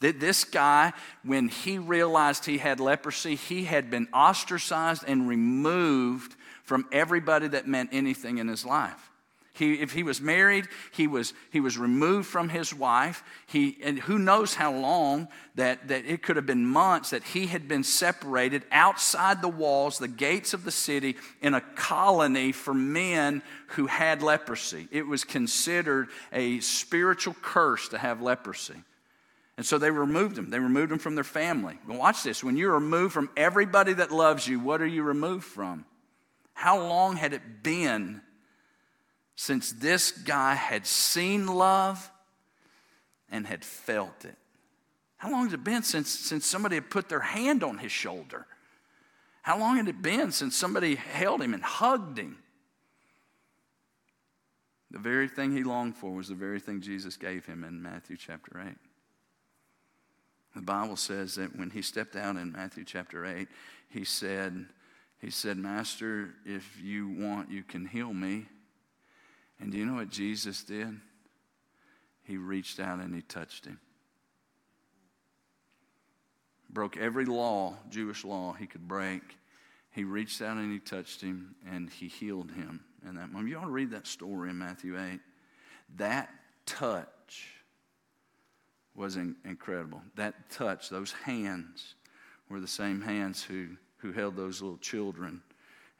That 0.00 0.20
this 0.20 0.44
guy, 0.44 0.92
when 1.24 1.48
he 1.48 1.78
realized 1.78 2.44
he 2.44 2.58
had 2.58 2.80
leprosy, 2.80 3.34
he 3.34 3.64
had 3.64 3.90
been 3.90 4.08
ostracized 4.12 5.04
and 5.06 5.28
removed 5.28 6.36
from 6.64 6.86
everybody 6.92 7.48
that 7.48 7.68
meant 7.68 7.90
anything 7.92 8.38
in 8.38 8.48
his 8.48 8.64
life. 8.64 9.11
He, 9.54 9.74
if 9.74 9.92
he 9.92 10.02
was 10.02 10.20
married, 10.20 10.66
he 10.92 11.06
was, 11.06 11.34
he 11.50 11.60
was 11.60 11.76
removed 11.76 12.26
from 12.26 12.48
his 12.48 12.72
wife. 12.72 13.22
He, 13.46 13.76
and 13.82 13.98
who 13.98 14.18
knows 14.18 14.54
how 14.54 14.72
long 14.72 15.28
that, 15.56 15.88
that 15.88 16.06
it 16.06 16.22
could 16.22 16.36
have 16.36 16.46
been 16.46 16.64
months 16.64 17.10
that 17.10 17.22
he 17.22 17.46
had 17.46 17.68
been 17.68 17.84
separated 17.84 18.64
outside 18.72 19.42
the 19.42 19.48
walls, 19.48 19.98
the 19.98 20.08
gates 20.08 20.54
of 20.54 20.64
the 20.64 20.70
city, 20.70 21.16
in 21.42 21.52
a 21.52 21.60
colony 21.60 22.50
for 22.52 22.72
men 22.72 23.42
who 23.68 23.86
had 23.86 24.22
leprosy. 24.22 24.88
It 24.90 25.06
was 25.06 25.22
considered 25.22 26.08
a 26.32 26.60
spiritual 26.60 27.36
curse 27.42 27.88
to 27.90 27.98
have 27.98 28.22
leprosy. 28.22 28.82
And 29.58 29.66
so 29.66 29.76
they 29.76 29.90
removed 29.90 30.38
him. 30.38 30.48
They 30.48 30.60
removed 30.60 30.92
him 30.92 30.98
from 30.98 31.14
their 31.14 31.24
family. 31.24 31.78
Watch 31.86 32.22
this. 32.22 32.42
When 32.42 32.56
you're 32.56 32.72
removed 32.72 33.12
from 33.12 33.28
everybody 33.36 33.92
that 33.92 34.10
loves 34.10 34.48
you, 34.48 34.58
what 34.60 34.80
are 34.80 34.86
you 34.86 35.02
removed 35.02 35.44
from? 35.44 35.84
How 36.54 36.80
long 36.80 37.16
had 37.16 37.34
it 37.34 37.62
been 37.62 38.22
since 39.42 39.72
this 39.72 40.12
guy 40.12 40.54
had 40.54 40.86
seen 40.86 41.48
love 41.48 42.12
and 43.28 43.44
had 43.44 43.64
felt 43.64 44.24
it? 44.24 44.36
How 45.16 45.32
long 45.32 45.46
has 45.46 45.52
it 45.52 45.64
been 45.64 45.82
since, 45.82 46.10
since 46.10 46.46
somebody 46.46 46.76
had 46.76 46.90
put 46.90 47.08
their 47.08 47.18
hand 47.18 47.64
on 47.64 47.78
his 47.78 47.90
shoulder? 47.90 48.46
How 49.42 49.58
long 49.58 49.78
had 49.78 49.88
it 49.88 50.00
been 50.00 50.30
since 50.30 50.54
somebody 50.54 50.94
held 50.94 51.42
him 51.42 51.54
and 51.54 51.62
hugged 51.64 52.18
him? 52.18 52.38
The 54.92 55.00
very 55.00 55.26
thing 55.26 55.56
he 55.56 55.64
longed 55.64 55.96
for 55.96 56.12
was 56.12 56.28
the 56.28 56.36
very 56.36 56.60
thing 56.60 56.80
Jesus 56.80 57.16
gave 57.16 57.44
him 57.44 57.64
in 57.64 57.82
Matthew 57.82 58.16
chapter 58.16 58.62
8. 58.64 58.76
The 60.54 60.62
Bible 60.62 60.96
says 60.96 61.34
that 61.34 61.58
when 61.58 61.70
he 61.70 61.82
stepped 61.82 62.14
out 62.14 62.36
in 62.36 62.52
Matthew 62.52 62.84
chapter 62.84 63.26
8, 63.26 63.48
he 63.88 64.04
said, 64.04 64.66
he 65.20 65.30
said, 65.30 65.56
Master, 65.56 66.34
if 66.46 66.80
you 66.80 67.08
want, 67.08 67.50
you 67.50 67.64
can 67.64 67.86
heal 67.86 68.14
me. 68.14 68.46
And 69.62 69.70
do 69.70 69.78
you 69.78 69.86
know 69.86 69.94
what 69.94 70.10
Jesus 70.10 70.64
did? 70.64 71.00
He 72.24 72.36
reached 72.36 72.80
out 72.80 72.98
and 72.98 73.14
he 73.14 73.22
touched 73.22 73.64
him. 73.64 73.78
Broke 76.68 76.96
every 76.96 77.24
law, 77.24 77.76
Jewish 77.88 78.24
law, 78.24 78.54
he 78.54 78.66
could 78.66 78.88
break. 78.88 79.22
He 79.92 80.04
reached 80.04 80.42
out 80.42 80.56
and 80.56 80.72
he 80.72 80.80
touched 80.80 81.20
him 81.20 81.54
and 81.70 81.88
he 81.88 82.08
healed 82.08 82.50
him 82.50 82.80
in 83.08 83.14
that 83.14 83.30
moment. 83.30 83.50
You 83.50 83.58
ought 83.58 83.66
to 83.66 83.70
read 83.70 83.92
that 83.92 84.06
story 84.06 84.50
in 84.50 84.58
Matthew 84.58 84.98
8. 84.98 85.20
That 85.96 86.28
touch 86.66 87.54
was 88.94 89.16
in, 89.16 89.36
incredible. 89.44 90.02
That 90.16 90.50
touch, 90.50 90.88
those 90.88 91.12
hands, 91.12 91.94
were 92.48 92.60
the 92.60 92.66
same 92.66 93.00
hands 93.00 93.42
who 93.42 93.68
who 94.02 94.10
held 94.10 94.36
those 94.36 94.60
little 94.60 94.78
children 94.78 95.40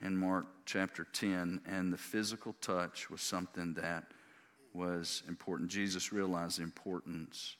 in 0.03 0.17
Mark 0.17 0.47
chapter 0.67 1.07
10. 1.12 1.61
And 1.67 1.93
the 1.93 1.99
physical 1.99 2.55
touch 2.61 3.11
was 3.11 3.21
something 3.21 3.75
that 3.75 4.05
was 4.75 5.23
important. 5.29 5.71
Jesus 5.71 6.12
realized 6.12 6.59
the 6.59 6.62
importance 6.62 7.57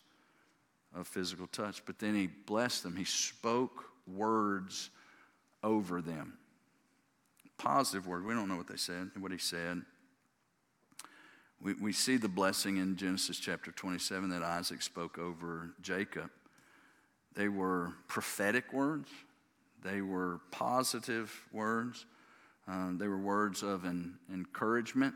of 0.95 1.07
physical 1.07 1.47
touch, 1.47 1.85
but 1.87 1.99
then 1.99 2.15
he 2.15 2.27
blessed 2.27 2.83
them. 2.83 2.97
He 2.97 3.05
spoke 3.05 3.85
words 4.07 4.91
over 5.63 6.03
them. 6.03 6.35
Positive 7.59 8.07
word. 8.07 8.25
We 8.25 8.35
don't 8.35 8.49
know 8.49 8.57
what 8.57 8.67
they 8.67 8.77
said, 8.77 9.11
what 9.19 9.33
he 9.33 9.39
said. 9.39 9.83
We, 11.63 11.75
we 11.75 11.93
see 11.93 12.17
the 12.17 12.29
blessing 12.29 12.79
in 12.79 12.97
Genesis 12.97 13.39
chapter 13.39 13.71
27 13.71 14.31
that 14.31 14.43
Isaac 14.43 14.83
spoke 14.83 15.17
over 15.17 15.71
Jacob. 15.81 16.31
They 17.35 17.49
were 17.49 17.93
prophetic 18.09 18.73
words, 18.73 19.09
they 19.83 20.01
were 20.01 20.41
positive 20.51 21.33
words. 21.53 22.05
Um, 22.69 22.99
they 22.99 23.09
were 23.09 23.19
words 23.19 23.63
of 23.63 23.85
an 23.85 24.19
encouragement. 24.33 25.15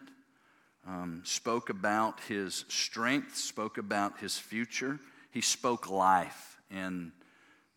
Um, 0.87 1.23
spoke 1.25 1.69
about 1.71 2.21
his 2.29 2.65
strength, 2.69 3.37
spoke 3.37 3.79
about 3.79 4.19
his 4.19 4.39
future. 4.39 5.01
He 5.33 5.41
spoke 5.41 5.91
life 5.91 6.61
in 6.71 7.13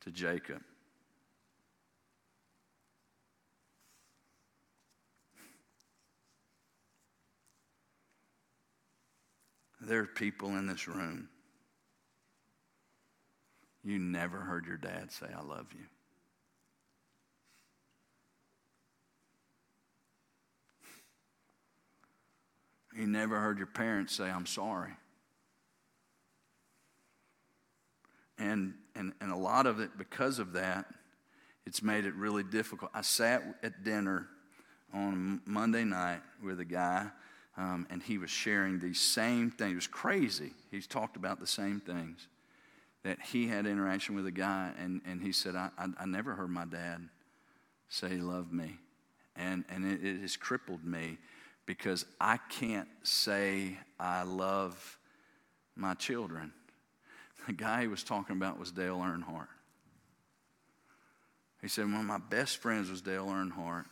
to 0.02 0.12
Jacob. 0.12 0.62
There 9.82 10.02
are 10.02 10.06
people 10.06 10.50
in 10.50 10.68
this 10.68 10.88
room. 10.88 11.30
You 13.84 13.98
never 13.98 14.38
heard 14.38 14.68
your 14.68 14.78
dad 14.78 15.12
say, 15.12 15.28
I 15.36 15.42
love 15.42 15.68
you. 15.74 15.86
You 23.00 23.08
never 23.08 23.40
heard 23.40 23.58
your 23.58 23.68
parents 23.68 24.14
say, 24.14 24.26
I'm 24.26 24.46
sorry. 24.46 24.92
And, 28.38 28.74
and, 28.94 29.14
and 29.22 29.32
a 29.32 29.38
lot 29.38 29.68
of 29.68 29.80
it, 29.80 29.98
because 29.98 30.38
of 30.38 30.52
that, 30.54 30.86
it's 31.66 31.82
made 31.82 32.04
it 32.04 32.14
really 32.16 32.44
difficult. 32.44 32.92
I 32.94 33.02
sat 33.02 33.42
at 33.64 33.86
dinner 33.86 34.28
on 34.94 35.40
Monday 35.46 35.86
night 35.86 36.20
with 36.44 36.60
a 36.60 36.66
guy, 36.66 37.08
um, 37.56 37.88
and 37.90 38.04
he 38.04 38.18
was 38.18 38.30
sharing 38.30 38.80
these 38.80 39.00
same 39.00 39.50
things. 39.50 39.72
It 39.72 39.76
was 39.76 39.88
crazy. 39.88 40.52
He's 40.70 40.86
talked 40.86 41.16
about 41.16 41.40
the 41.40 41.48
same 41.48 41.80
things 41.80 42.28
that 43.04 43.18
he 43.22 43.48
had 43.48 43.66
interaction 43.66 44.14
with 44.14 44.26
a 44.26 44.32
guy, 44.32 44.74
and, 44.78 45.00
and 45.06 45.22
he 45.22 45.32
said, 45.32 45.56
I, 45.56 45.70
I, 45.78 45.88
I 46.02 46.06
never 46.06 46.36
heard 46.36 46.50
my 46.50 46.66
dad 46.66 47.08
say 47.88 48.10
he 48.10 48.18
loved 48.18 48.52
me. 48.52 48.78
And, 49.38 49.64
and 49.70 49.90
it, 49.90 50.06
it 50.06 50.20
has 50.20 50.36
crippled 50.36 50.84
me 50.84 51.18
because 51.70 52.04
I 52.20 52.38
can't 52.50 52.88
say 53.04 53.78
I 54.00 54.24
love 54.24 54.98
my 55.76 55.94
children. 55.94 56.52
The 57.46 57.54
guy 57.54 57.82
he 57.82 57.88
was 57.88 58.04
talking 58.04 58.36
about 58.36 58.58
was 58.58 58.72
Dale 58.72 58.98
Earnhardt. 58.98 59.50
He 61.62 61.68
said, 61.68 61.86
One 61.86 62.00
of 62.00 62.06
my 62.08 62.18
best 62.18 62.58
friends 62.58 62.90
was 62.90 63.04
Dale 63.04 63.28
Earnhardt. 63.28 63.86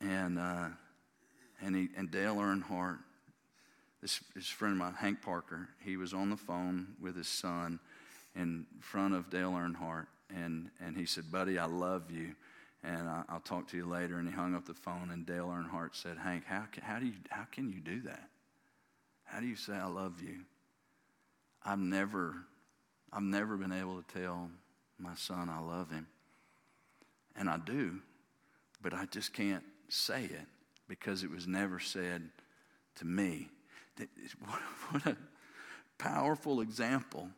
And, 0.00 0.40
uh, 0.40 0.70
and, 1.62 1.76
he, 1.76 1.88
and 1.96 2.10
Dale 2.10 2.34
Earnhardt, 2.34 2.98
this, 4.02 4.18
this 4.34 4.48
friend 4.48 4.72
of 4.72 4.78
mine, 4.78 4.94
Hank 4.94 5.22
Parker, 5.22 5.68
he 5.84 5.96
was 5.96 6.12
on 6.12 6.30
the 6.30 6.36
phone 6.36 6.96
with 7.00 7.16
his 7.16 7.28
son 7.28 7.78
in 8.34 8.66
front 8.80 9.14
of 9.14 9.30
Dale 9.30 9.52
Earnhardt. 9.52 10.08
And, 10.34 10.70
and 10.84 10.96
he 10.96 11.06
said, 11.06 11.30
Buddy, 11.30 11.60
I 11.60 11.66
love 11.66 12.10
you 12.10 12.34
and 12.82 13.08
I, 13.08 13.24
will 13.32 13.40
talk 13.40 13.68
to 13.68 13.76
you 13.76 13.86
later. 13.86 14.18
And 14.18 14.28
he 14.28 14.34
hung 14.34 14.54
up 14.54 14.66
the 14.66 14.74
phone, 14.74 15.10
and 15.12 15.26
Dale 15.26 15.46
Earnhardt 15.46 15.94
said, 15.94 16.16
Hank, 16.18 16.44
how 16.46 16.64
how, 16.82 16.98
do 16.98 17.06
you, 17.06 17.14
how 17.28 17.44
can 17.50 17.70
you 17.70 17.80
do 17.80 18.02
that? 18.02 18.28
How 19.24 19.40
do 19.40 19.46
you 19.46 19.56
say 19.56 19.74
I 19.74 19.86
love 19.86 20.20
you? 20.22 20.40
I've 21.64 21.78
never, 21.78 22.36
I've 23.12 23.22
never 23.22 23.56
been 23.56 23.72
able 23.72 24.02
to 24.02 24.20
tell 24.20 24.50
my 24.98 25.14
son 25.14 25.48
I 25.48 25.60
love 25.60 25.90
him. 25.90 26.06
And 27.36 27.48
I 27.48 27.58
do, 27.58 28.00
but 28.82 28.92
I 28.92 29.06
just 29.06 29.32
can't 29.32 29.62
say 29.88 30.24
it 30.24 30.46
because 30.88 31.22
it 31.22 31.30
was 31.30 31.46
never 31.46 31.78
said 31.78 32.28
to 32.96 33.04
me. 33.04 33.48
What 34.90 35.06
a 35.06 35.16
powerful 35.98 36.62
example 36.62 37.28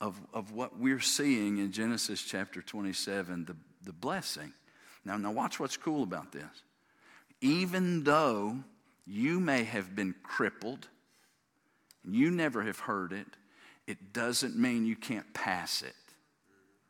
of, 0.00 0.18
of 0.32 0.52
what 0.52 0.78
we're 0.78 1.00
seeing 1.00 1.58
in 1.58 1.72
Genesis 1.72 2.22
chapter 2.22 2.62
27, 2.62 3.44
the, 3.44 3.56
the 3.84 3.92
blessing. 3.92 4.52
Now, 5.08 5.16
now 5.16 5.32
watch 5.32 5.58
what's 5.58 5.78
cool 5.78 6.02
about 6.02 6.32
this. 6.32 6.44
Even 7.40 8.04
though 8.04 8.58
you 9.06 9.40
may 9.40 9.64
have 9.64 9.96
been 9.96 10.14
crippled, 10.22 10.86
you 12.04 12.30
never 12.30 12.62
have 12.62 12.80
heard 12.80 13.12
it, 13.12 13.26
it 13.86 14.12
doesn't 14.12 14.54
mean 14.54 14.84
you 14.84 14.96
can't 14.96 15.32
pass 15.32 15.80
it, 15.80 15.94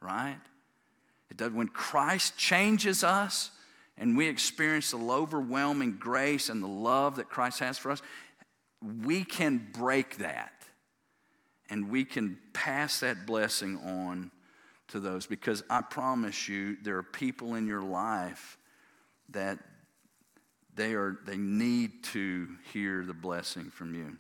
right? 0.03 0.41
It 1.31 1.37
does, 1.37 1.53
when 1.53 1.69
Christ 1.69 2.37
changes 2.37 3.05
us 3.05 3.53
and 3.97 4.17
we 4.17 4.27
experience 4.27 4.91
the 4.91 4.99
overwhelming 4.99 5.93
grace 5.93 6.49
and 6.49 6.61
the 6.61 6.67
love 6.67 7.17
that 7.17 7.29
Christ 7.29 7.61
has 7.61 7.79
for 7.79 7.93
us, 7.93 8.03
we 9.05 9.23
can 9.23 9.69
break 9.73 10.17
that 10.17 10.65
and 11.71 11.89
we 11.89 12.05
can 12.05 12.37
pass 12.53 12.99
that 12.99 13.27
blessing 13.27 13.77
on 13.77 14.33
to 14.89 15.01
those 15.01 15.27
because 15.27 15.63
I 15.71 15.83
promise 15.83 16.49
you 16.49 16.77
there 16.83 16.97
are 16.97 17.03
people 17.03 17.55
in 17.55 17.67
your 17.67 17.83
life 17.83 18.59
that 19.31 19.59
they 20.75 20.95
are 20.95 21.19
they 21.27 21.37
need 21.37 22.05
to 22.05 22.49
hear 22.73 23.05
the 23.05 23.15
blessing 23.15 23.71
from 23.71 23.95
you. 23.95 24.17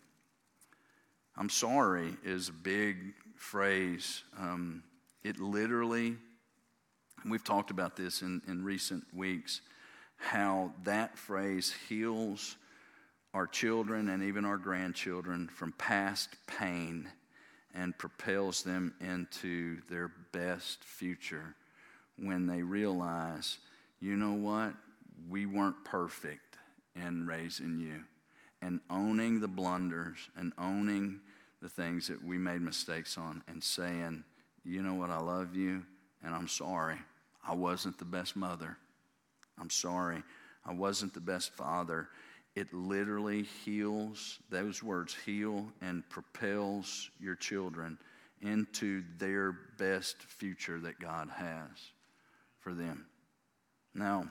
I'm 1.36 1.48
sorry 1.48 2.16
is 2.24 2.48
a 2.48 2.52
big 2.52 3.14
phrase. 3.36 4.24
Um, 4.38 4.82
it 5.22 5.38
literally, 5.38 6.16
we've 7.24 7.44
talked 7.44 7.70
about 7.70 7.96
this 7.96 8.22
in, 8.22 8.42
in 8.48 8.64
recent 8.64 9.04
weeks, 9.14 9.60
how 10.16 10.72
that 10.84 11.16
phrase 11.16 11.72
heals 11.88 12.56
our 13.34 13.46
children 13.46 14.08
and 14.08 14.22
even 14.24 14.44
our 14.44 14.56
grandchildren 14.56 15.48
from 15.48 15.72
past 15.72 16.30
pain 16.46 17.08
and 17.78 17.96
propels 17.96 18.64
them 18.64 18.92
into 19.00 19.80
their 19.88 20.10
best 20.32 20.82
future 20.82 21.54
when 22.18 22.44
they 22.46 22.60
realize, 22.60 23.58
you 24.00 24.16
know 24.16 24.32
what? 24.32 24.74
We 25.30 25.46
weren't 25.46 25.84
perfect 25.84 26.56
in 26.96 27.24
raising 27.26 27.78
you. 27.78 28.02
And 28.60 28.80
owning 28.90 29.38
the 29.38 29.46
blunders 29.46 30.18
and 30.36 30.52
owning 30.58 31.20
the 31.62 31.68
things 31.68 32.08
that 32.08 32.22
we 32.24 32.36
made 32.36 32.60
mistakes 32.60 33.16
on 33.16 33.44
and 33.46 33.62
saying, 33.62 34.24
you 34.64 34.82
know 34.82 34.94
what? 34.94 35.10
I 35.10 35.20
love 35.20 35.54
you 35.54 35.84
and 36.24 36.34
I'm 36.34 36.48
sorry. 36.48 36.98
I 37.46 37.54
wasn't 37.54 37.98
the 37.98 38.04
best 38.04 38.34
mother. 38.34 38.76
I'm 39.60 39.70
sorry. 39.70 40.24
I 40.66 40.72
wasn't 40.72 41.14
the 41.14 41.20
best 41.20 41.52
father 41.52 42.08
it 42.58 42.74
literally 42.74 43.44
heals, 43.64 44.40
those 44.50 44.82
words 44.82 45.16
heal 45.24 45.64
and 45.80 46.08
propels 46.08 47.08
your 47.20 47.36
children 47.36 47.96
into 48.42 49.04
their 49.18 49.52
best 49.78 50.16
future 50.22 50.80
that 50.80 50.98
God 50.98 51.28
has 51.36 51.70
for 52.58 52.74
them. 52.74 53.06
Now, 53.94 54.28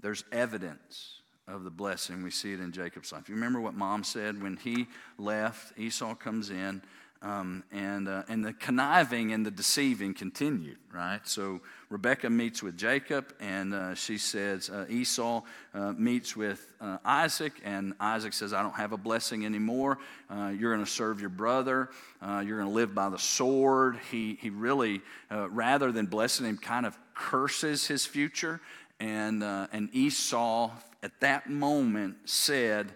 there's 0.00 0.24
evidence 0.32 1.20
of 1.46 1.62
the 1.62 1.70
blessing. 1.70 2.24
We 2.24 2.32
see 2.32 2.52
it 2.52 2.60
in 2.60 2.72
Jacob's 2.72 3.12
life. 3.12 3.28
You 3.28 3.36
remember 3.36 3.60
what 3.60 3.74
mom 3.74 4.02
said 4.02 4.42
when 4.42 4.56
he 4.56 4.88
left? 5.16 5.78
Esau 5.78 6.16
comes 6.16 6.50
in 6.50 6.82
um, 7.22 7.62
and, 7.70 8.08
uh, 8.08 8.24
and 8.28 8.44
the 8.44 8.52
conniving 8.52 9.32
and 9.32 9.46
the 9.46 9.50
deceiving 9.50 10.12
continued, 10.12 10.78
right? 10.92 11.20
So 11.24 11.60
Rebecca 11.88 12.28
meets 12.28 12.62
with 12.62 12.76
Jacob, 12.76 13.32
and 13.38 13.72
uh, 13.72 13.94
she 13.94 14.18
says, 14.18 14.68
uh, 14.68 14.86
Esau 14.88 15.42
uh, 15.72 15.92
meets 15.92 16.36
with 16.36 16.72
uh, 16.80 16.98
Isaac, 17.04 17.52
and 17.64 17.94
Isaac 18.00 18.32
says, 18.32 18.52
I 18.52 18.62
don't 18.62 18.74
have 18.74 18.92
a 18.92 18.96
blessing 18.96 19.46
anymore. 19.46 19.98
Uh, 20.28 20.52
you're 20.58 20.74
going 20.74 20.84
to 20.84 20.90
serve 20.90 21.20
your 21.20 21.30
brother. 21.30 21.90
you're 22.20 22.58
going 22.58 22.68
to 22.68 22.74
live 22.74 22.94
by 22.94 23.08
the 23.08 23.18
sword. 23.18 23.98
He, 24.10 24.36
he 24.40 24.50
really, 24.50 25.00
rather 25.30 25.92
than 25.92 26.06
blessing 26.06 26.44
him, 26.46 26.58
kind 26.58 26.86
of 26.86 26.98
curses 27.14 27.86
his 27.86 28.04
future. 28.04 28.60
And, 28.98 29.44
and 29.44 29.90
Esau, 29.92 30.70
at 31.04 31.20
that 31.20 31.48
moment, 31.48 32.16
said, 32.24 32.92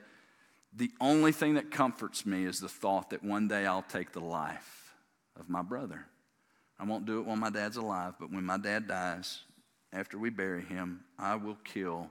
the 0.77 0.91
only 1.01 1.33
thing 1.33 1.55
that 1.55 1.71
comforts 1.71 2.27
me 2.27 2.45
is 2.45 2.61
the 2.61 2.69
thought 2.69 3.11
that 3.11 3.25
one 3.25 3.49
day 3.49 3.65
I'll 3.65 3.83
take 3.83 4.13
the 4.13 4.21
life 4.21 4.95
of 5.39 5.49
my 5.49 5.63
brother. 5.63 6.07
I 6.79 6.85
won't 6.85 7.07
do 7.07 7.19
it 7.19 7.27
while 7.27 7.37
my 7.37 7.51
dad's 7.51 7.79
alive, 7.79 8.15
but 8.21 8.31
when 8.31 8.45
my 8.45 8.59
dad 8.59 8.87
dies, 8.87 9.41
after 9.93 10.19
we 10.19 10.29
bury 10.29 10.63
him, 10.63 11.01
I 11.19 11.37
will 11.37 11.57
kill 11.65 12.11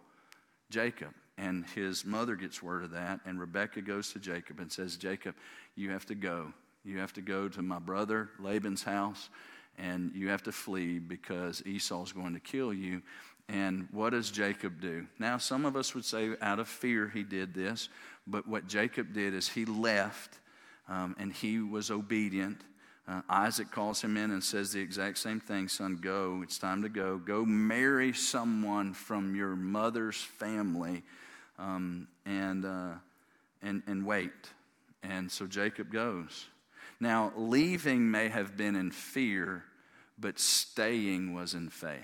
Jacob. 0.71 1.13
And 1.37 1.65
his 1.75 2.05
mother 2.05 2.35
gets 2.35 2.63
word 2.63 2.83
of 2.83 2.91
that, 2.91 3.19
and 3.25 3.39
Rebecca 3.39 3.81
goes 3.81 4.11
to 4.13 4.19
Jacob 4.19 4.59
and 4.59 4.71
says, 4.71 4.97
Jacob, 4.97 5.35
you 5.75 5.91
have 5.91 6.05
to 6.07 6.15
go. 6.15 6.51
You 6.83 6.99
have 6.99 7.13
to 7.13 7.21
go 7.21 7.47
to 7.49 7.61
my 7.61 7.77
brother 7.77 8.29
Laban's 8.39 8.83
house, 8.83 9.29
and 9.77 10.11
you 10.15 10.29
have 10.29 10.43
to 10.43 10.51
flee 10.51 10.97
because 10.97 11.61
Esau's 11.65 12.13
going 12.13 12.33
to 12.33 12.39
kill 12.39 12.73
you. 12.73 13.01
And 13.47 13.87
what 13.91 14.11
does 14.11 14.31
Jacob 14.31 14.81
do? 14.81 15.05
Now, 15.19 15.37
some 15.37 15.65
of 15.65 15.75
us 15.75 15.93
would 15.93 16.05
say 16.05 16.31
out 16.41 16.59
of 16.59 16.67
fear 16.67 17.11
he 17.13 17.21
did 17.21 17.53
this, 17.53 17.89
but 18.27 18.47
what 18.47 18.67
Jacob 18.67 19.13
did 19.13 19.33
is 19.33 19.47
he 19.47 19.65
left 19.65 20.39
um, 20.87 21.15
and 21.19 21.31
he 21.31 21.59
was 21.59 21.91
obedient. 21.91 22.61
Uh, 23.07 23.21
Isaac 23.29 23.71
calls 23.71 24.01
him 24.01 24.17
in 24.17 24.31
and 24.31 24.43
says 24.43 24.71
the 24.71 24.79
exact 24.79 25.19
same 25.19 25.39
thing 25.39 25.67
son, 25.67 25.99
go. 26.01 26.41
It's 26.43 26.57
time 26.57 26.81
to 26.81 26.89
go. 26.89 27.17
Go 27.17 27.45
marry 27.45 28.13
someone 28.13 28.93
from 28.93 29.35
your 29.35 29.55
mother's 29.55 30.17
family 30.17 31.03
um, 31.59 32.07
and, 32.25 32.65
uh, 32.65 32.93
and, 33.61 33.83
and 33.85 34.05
wait. 34.05 34.31
And 35.03 35.31
so 35.31 35.45
Jacob 35.45 35.91
goes. 35.91 36.47
Now, 36.99 37.31
leaving 37.35 38.09
may 38.09 38.29
have 38.29 38.57
been 38.57 38.75
in 38.75 38.89
fear, 38.89 39.63
but 40.17 40.39
staying 40.39 41.33
was 41.33 41.53
in 41.53 41.69
faith 41.69 42.01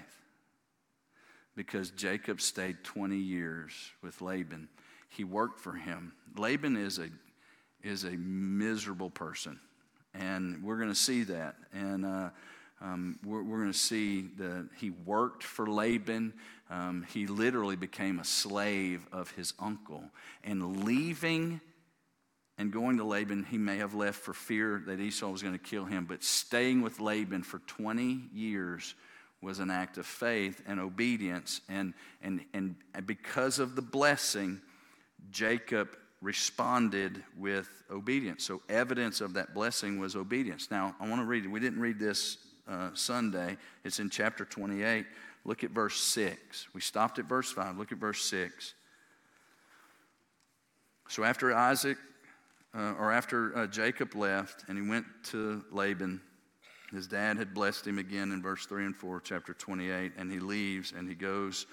because 1.56 1.90
Jacob 1.92 2.42
stayed 2.42 2.84
20 2.84 3.18
years 3.18 3.72
with 4.04 4.22
Laban 4.22 4.68
he 5.12 5.24
worked 5.24 5.60
for 5.60 5.74
him. 5.74 6.14
Laban 6.38 6.78
is 6.78 6.98
a, 6.98 7.10
is 7.84 8.06
a 8.06 8.12
miserable 8.12 9.10
person, 9.10 9.60
and 10.14 10.64
we're 10.64 10.78
going 10.78 10.90
to 10.90 10.96
see 10.96 11.24
that. 11.24 11.56
And 11.74 12.06
uh, 12.06 12.30
um, 12.82 13.20
we're, 13.24 13.44
we're 13.44 13.60
going 13.60 13.72
to 13.72 13.78
see 13.78 14.30
that 14.38 14.68
he 14.78 14.90
worked 14.90 15.44
for 15.44 15.68
Laban. 15.68 16.34
Um, 16.70 17.06
he 17.14 17.28
literally 17.28 17.76
became 17.76 18.20
a 18.20 18.24
slave 18.24 19.06
of 19.12 19.30
his 19.32 19.54
uncle. 19.60 20.04
And 20.44 20.86
leaving 20.86 21.62
and 22.58 22.72
going 22.72 22.98
to 22.98 23.04
Laban, 23.04 23.44
he 23.44 23.58
may 23.58 23.78
have 23.78 23.94
left 23.94 24.20
for 24.20 24.34
fear 24.34 24.82
that 24.88 25.00
Esau 25.00 25.30
was 25.30 25.42
going 25.42 25.58
to 25.58 25.64
kill 25.64 25.86
him, 25.86 26.06
but 26.06 26.24
staying 26.24 26.82
with 26.82 27.00
Laban 27.00 27.44
for 27.44 27.60
20 27.60 28.30
years 28.34 28.96
was 29.42 29.60
an 29.60 29.72
act 29.72 29.98
of 29.98 30.06
faith 30.06 30.62
and 30.68 30.80
obedience. 30.80 31.62
And, 31.68 31.94
and, 32.22 32.46
and 32.54 32.76
because 33.06 33.60
of 33.60 33.76
the 33.76 33.82
blessing, 33.82 34.62
Jacob 35.30 35.96
responded 36.22 37.24
with 37.38 37.68
obedience. 37.90 38.44
So, 38.44 38.62
evidence 38.70 39.22
of 39.22 39.34
that 39.34 39.54
blessing 39.54 40.00
was 40.00 40.16
obedience. 40.16 40.70
Now, 40.70 40.96
I 41.00 41.08
want 41.08 41.22
to 41.22 41.26
read 41.26 41.46
it. 41.46 41.48
We 41.50 41.60
didn't 41.60 41.80
read 41.80 42.00
this 42.00 42.38
uh, 42.68 42.90
Sunday, 42.94 43.58
it's 43.84 44.00
in 44.00 44.10
chapter 44.10 44.46
28. 44.46 45.06
Look 45.44 45.64
at 45.64 45.72
verse 45.72 46.00
6. 46.00 46.68
We 46.74 46.82
stopped 46.82 47.18
at 47.18 47.26
verse 47.26 47.52
5. 47.52 47.78
Look 47.78 47.92
at 47.92 47.98
verse 47.98 48.24
6. 48.26 48.74
So, 51.10 51.24
after 51.24 51.54
Isaac, 51.54 51.98
uh, 52.74 52.94
or 53.00 53.12
after 53.12 53.58
uh, 53.58 53.68
Jacob 53.68 54.16
left 54.16 54.64
and 54.70 54.78
he 54.78 54.88
went 54.88 55.06
to 55.26 55.64
Laban, 55.72 56.22
his 56.92 57.08
dad 57.08 57.38
had 57.38 57.54
blessed 57.54 57.88
him 57.88 57.98
again 57.98 58.32
in 58.32 58.42
verse 58.42 58.66
3 58.66 58.86
and 58.86 58.96
4, 58.96 59.22
chapter 59.22 59.54
28, 59.54 60.14
and 60.18 60.32
he 60.32 60.40
leaves 60.40 60.94
and 60.96 61.08
he 61.08 61.16
goes 61.16 61.66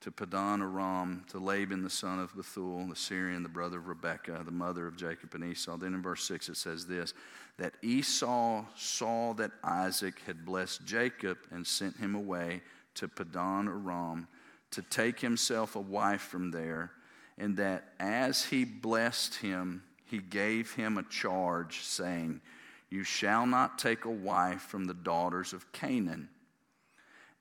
to 0.00 0.10
Padan 0.10 0.62
Aram, 0.62 1.24
to 1.28 1.38
Laban 1.38 1.82
the 1.82 1.90
son 1.90 2.18
of 2.18 2.34
Bethuel, 2.34 2.86
the 2.88 2.96
Syrian, 2.96 3.42
the 3.42 3.48
brother 3.48 3.78
of 3.78 3.88
Rebekah, 3.88 4.42
the 4.44 4.50
mother 4.50 4.86
of 4.86 4.96
Jacob 4.96 5.34
and 5.34 5.44
Esau. 5.44 5.76
Then 5.76 5.94
in 5.94 6.02
verse 6.02 6.24
6 6.24 6.48
it 6.48 6.56
says 6.56 6.86
this 6.86 7.12
that 7.58 7.74
Esau 7.82 8.64
saw 8.74 9.34
that 9.34 9.50
Isaac 9.62 10.20
had 10.26 10.46
blessed 10.46 10.86
Jacob 10.86 11.36
and 11.50 11.66
sent 11.66 11.96
him 11.98 12.14
away 12.14 12.62
to 12.94 13.08
Padan 13.08 13.68
Aram 13.68 14.26
to 14.70 14.82
take 14.82 15.20
himself 15.20 15.76
a 15.76 15.80
wife 15.80 16.22
from 16.22 16.50
there, 16.50 16.92
and 17.36 17.56
that 17.58 17.92
as 17.98 18.44
he 18.44 18.64
blessed 18.64 19.34
him, 19.36 19.82
he 20.06 20.18
gave 20.18 20.72
him 20.72 20.96
a 20.96 21.02
charge, 21.02 21.80
saying, 21.80 22.40
You 22.88 23.04
shall 23.04 23.46
not 23.46 23.78
take 23.78 24.06
a 24.06 24.10
wife 24.10 24.62
from 24.62 24.86
the 24.86 24.94
daughters 24.94 25.52
of 25.52 25.70
Canaan 25.72 26.28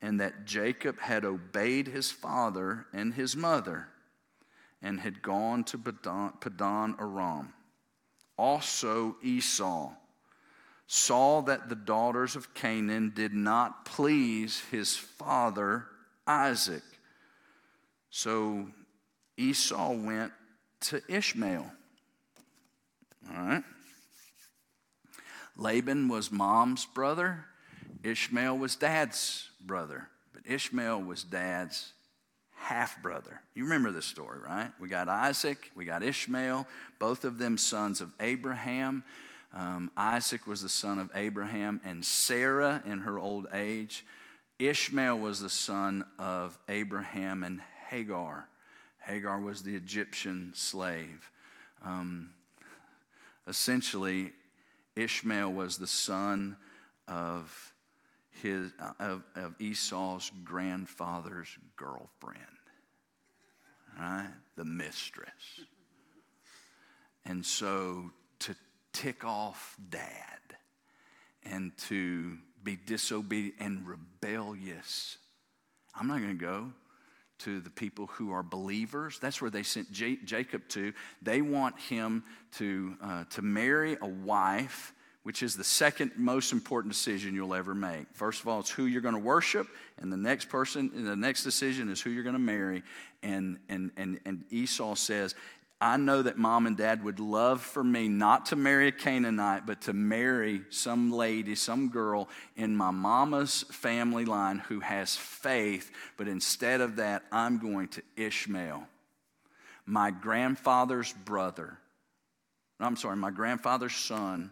and 0.01 0.19
that 0.19 0.45
Jacob 0.45 0.99
had 0.99 1.25
obeyed 1.25 1.87
his 1.87 2.11
father 2.11 2.85
and 2.93 3.13
his 3.13 3.35
mother 3.35 3.87
and 4.81 4.99
had 4.99 5.21
gone 5.21 5.63
to 5.65 5.77
Padan 5.77 6.95
Aram. 6.99 7.53
Also, 8.37 9.17
Esau 9.21 9.91
saw 10.87 11.41
that 11.41 11.69
the 11.69 11.75
daughters 11.75 12.35
of 12.35 12.53
Canaan 12.53 13.11
did 13.13 13.33
not 13.33 13.85
please 13.85 14.63
his 14.71 14.95
father 14.95 15.85
Isaac. 16.25 16.83
So 18.09 18.67
Esau 19.37 19.93
went 19.93 20.31
to 20.81 21.01
Ishmael. 21.07 21.71
All 23.29 23.43
right. 23.45 23.63
Laban 25.57 26.07
was 26.07 26.31
mom's 26.31 26.85
brother, 26.85 27.45
Ishmael 28.01 28.57
was 28.57 28.77
dad's 28.77 29.48
brother, 29.59 30.07
but 30.33 30.43
Ishmael 30.45 31.01
was 31.01 31.23
dad's 31.23 31.93
half 32.55 33.01
brother. 33.01 33.41
You 33.55 33.63
remember 33.63 33.91
this 33.91 34.05
story, 34.05 34.39
right? 34.39 34.71
We 34.79 34.89
got 34.89 35.07
Isaac, 35.09 35.71
we 35.75 35.85
got 35.85 36.03
Ishmael, 36.03 36.67
both 36.99 37.23
of 37.23 37.37
them 37.37 37.57
sons 37.57 38.01
of 38.01 38.11
Abraham. 38.19 39.03
Um, 39.53 39.89
Isaac 39.97 40.45
was 40.45 40.61
the 40.61 40.69
son 40.69 40.99
of 40.99 41.09
Abraham 41.15 41.81
and 41.83 42.05
Sarah 42.05 42.83
in 42.85 42.99
her 42.99 43.17
old 43.17 43.47
age. 43.53 44.05
Ishmael 44.59 45.17
was 45.17 45.39
the 45.39 45.49
son 45.49 46.05
of 46.19 46.59
Abraham 46.67 47.43
and 47.43 47.61
Hagar. 47.89 48.47
Hagar 48.99 49.39
was 49.39 49.63
the 49.63 49.75
Egyptian 49.75 50.51
slave. 50.53 51.31
Um, 51.83 52.31
essentially, 53.47 54.33
Ishmael 54.95 55.51
was 55.51 55.77
the 55.77 55.87
son 55.87 56.57
of 57.07 57.73
his, 58.41 58.71
uh, 58.79 58.91
of, 58.99 59.23
of 59.35 59.55
Esau's 59.59 60.31
grandfather's 60.43 61.49
girlfriend, 61.75 62.39
right? 63.99 64.29
The 64.55 64.65
mistress. 64.65 65.61
And 67.25 67.45
so 67.45 68.11
to 68.39 68.55
tick 68.93 69.23
off 69.23 69.75
dad 69.89 70.39
and 71.43 71.71
to 71.77 72.37
be 72.63 72.75
disobedient 72.75 73.55
and 73.59 73.87
rebellious, 73.87 75.17
I'm 75.95 76.07
not 76.07 76.19
going 76.19 76.37
to 76.37 76.45
go 76.45 76.71
to 77.39 77.61
the 77.61 77.69
people 77.69 78.07
who 78.07 78.31
are 78.31 78.43
believers. 78.43 79.17
That's 79.19 79.41
where 79.41 79.49
they 79.49 79.63
sent 79.63 79.91
J- 79.91 80.19
Jacob 80.25 80.67
to. 80.69 80.93
They 81.21 81.41
want 81.41 81.79
him 81.79 82.23
to, 82.57 82.97
uh, 83.01 83.23
to 83.31 83.41
marry 83.41 83.97
a 84.01 84.07
wife 84.07 84.93
which 85.29 85.43
is 85.43 85.55
the 85.55 85.63
second 85.63 86.11
most 86.17 86.51
important 86.51 86.91
decision 86.91 87.35
you'll 87.35 87.53
ever 87.53 87.75
make. 87.75 88.07
First 88.13 88.41
of 88.41 88.47
all, 88.47 88.61
it's 88.61 88.71
who 88.71 88.87
you're 88.87 88.99
going 88.99 89.13
to 89.13 89.21
worship, 89.21 89.67
and 89.99 90.11
the 90.11 90.17
next 90.17 90.49
person, 90.49 91.05
the 91.05 91.15
next 91.15 91.43
decision 91.43 91.87
is 91.91 92.01
who 92.01 92.09
you're 92.09 92.23
going 92.23 92.33
to 92.33 92.39
marry. 92.39 92.81
And, 93.21 93.59
and, 93.69 93.91
and, 93.95 94.19
and 94.25 94.43
Esau 94.49 94.95
says, 94.95 95.35
I 95.79 95.97
know 95.97 96.23
that 96.23 96.39
mom 96.39 96.65
and 96.65 96.75
dad 96.75 97.03
would 97.03 97.19
love 97.19 97.61
for 97.61 97.83
me 97.83 98.07
not 98.07 98.47
to 98.47 98.55
marry 98.55 98.87
a 98.87 98.91
Canaanite, 98.91 99.67
but 99.67 99.81
to 99.81 99.93
marry 99.93 100.61
some 100.71 101.11
lady, 101.11 101.53
some 101.53 101.89
girl 101.89 102.27
in 102.55 102.75
my 102.75 102.89
mama's 102.89 103.65
family 103.69 104.25
line 104.25 104.57
who 104.57 104.79
has 104.79 105.15
faith. 105.15 105.91
But 106.17 106.27
instead 106.27 106.81
of 106.81 106.95
that, 106.95 107.21
I'm 107.31 107.59
going 107.59 107.89
to 107.89 108.01
Ishmael, 108.17 108.81
my 109.85 110.09
grandfather's 110.09 111.13
brother. 111.13 111.77
I'm 112.79 112.95
sorry, 112.95 113.17
my 113.17 113.29
grandfather's 113.29 113.95
son 113.95 114.49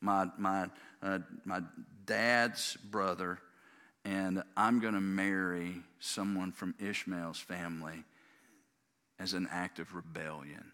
my, 0.00 0.26
my, 0.38 0.66
uh, 1.02 1.18
my 1.44 1.60
dad's 2.06 2.76
brother, 2.76 3.38
and 4.04 4.42
I'm 4.56 4.80
going 4.80 4.94
to 4.94 5.00
marry 5.00 5.82
someone 5.98 6.52
from 6.52 6.74
Ishmael's 6.78 7.38
family 7.38 8.04
as 9.18 9.34
an 9.34 9.48
act 9.50 9.78
of 9.78 9.94
rebellion. 9.94 10.72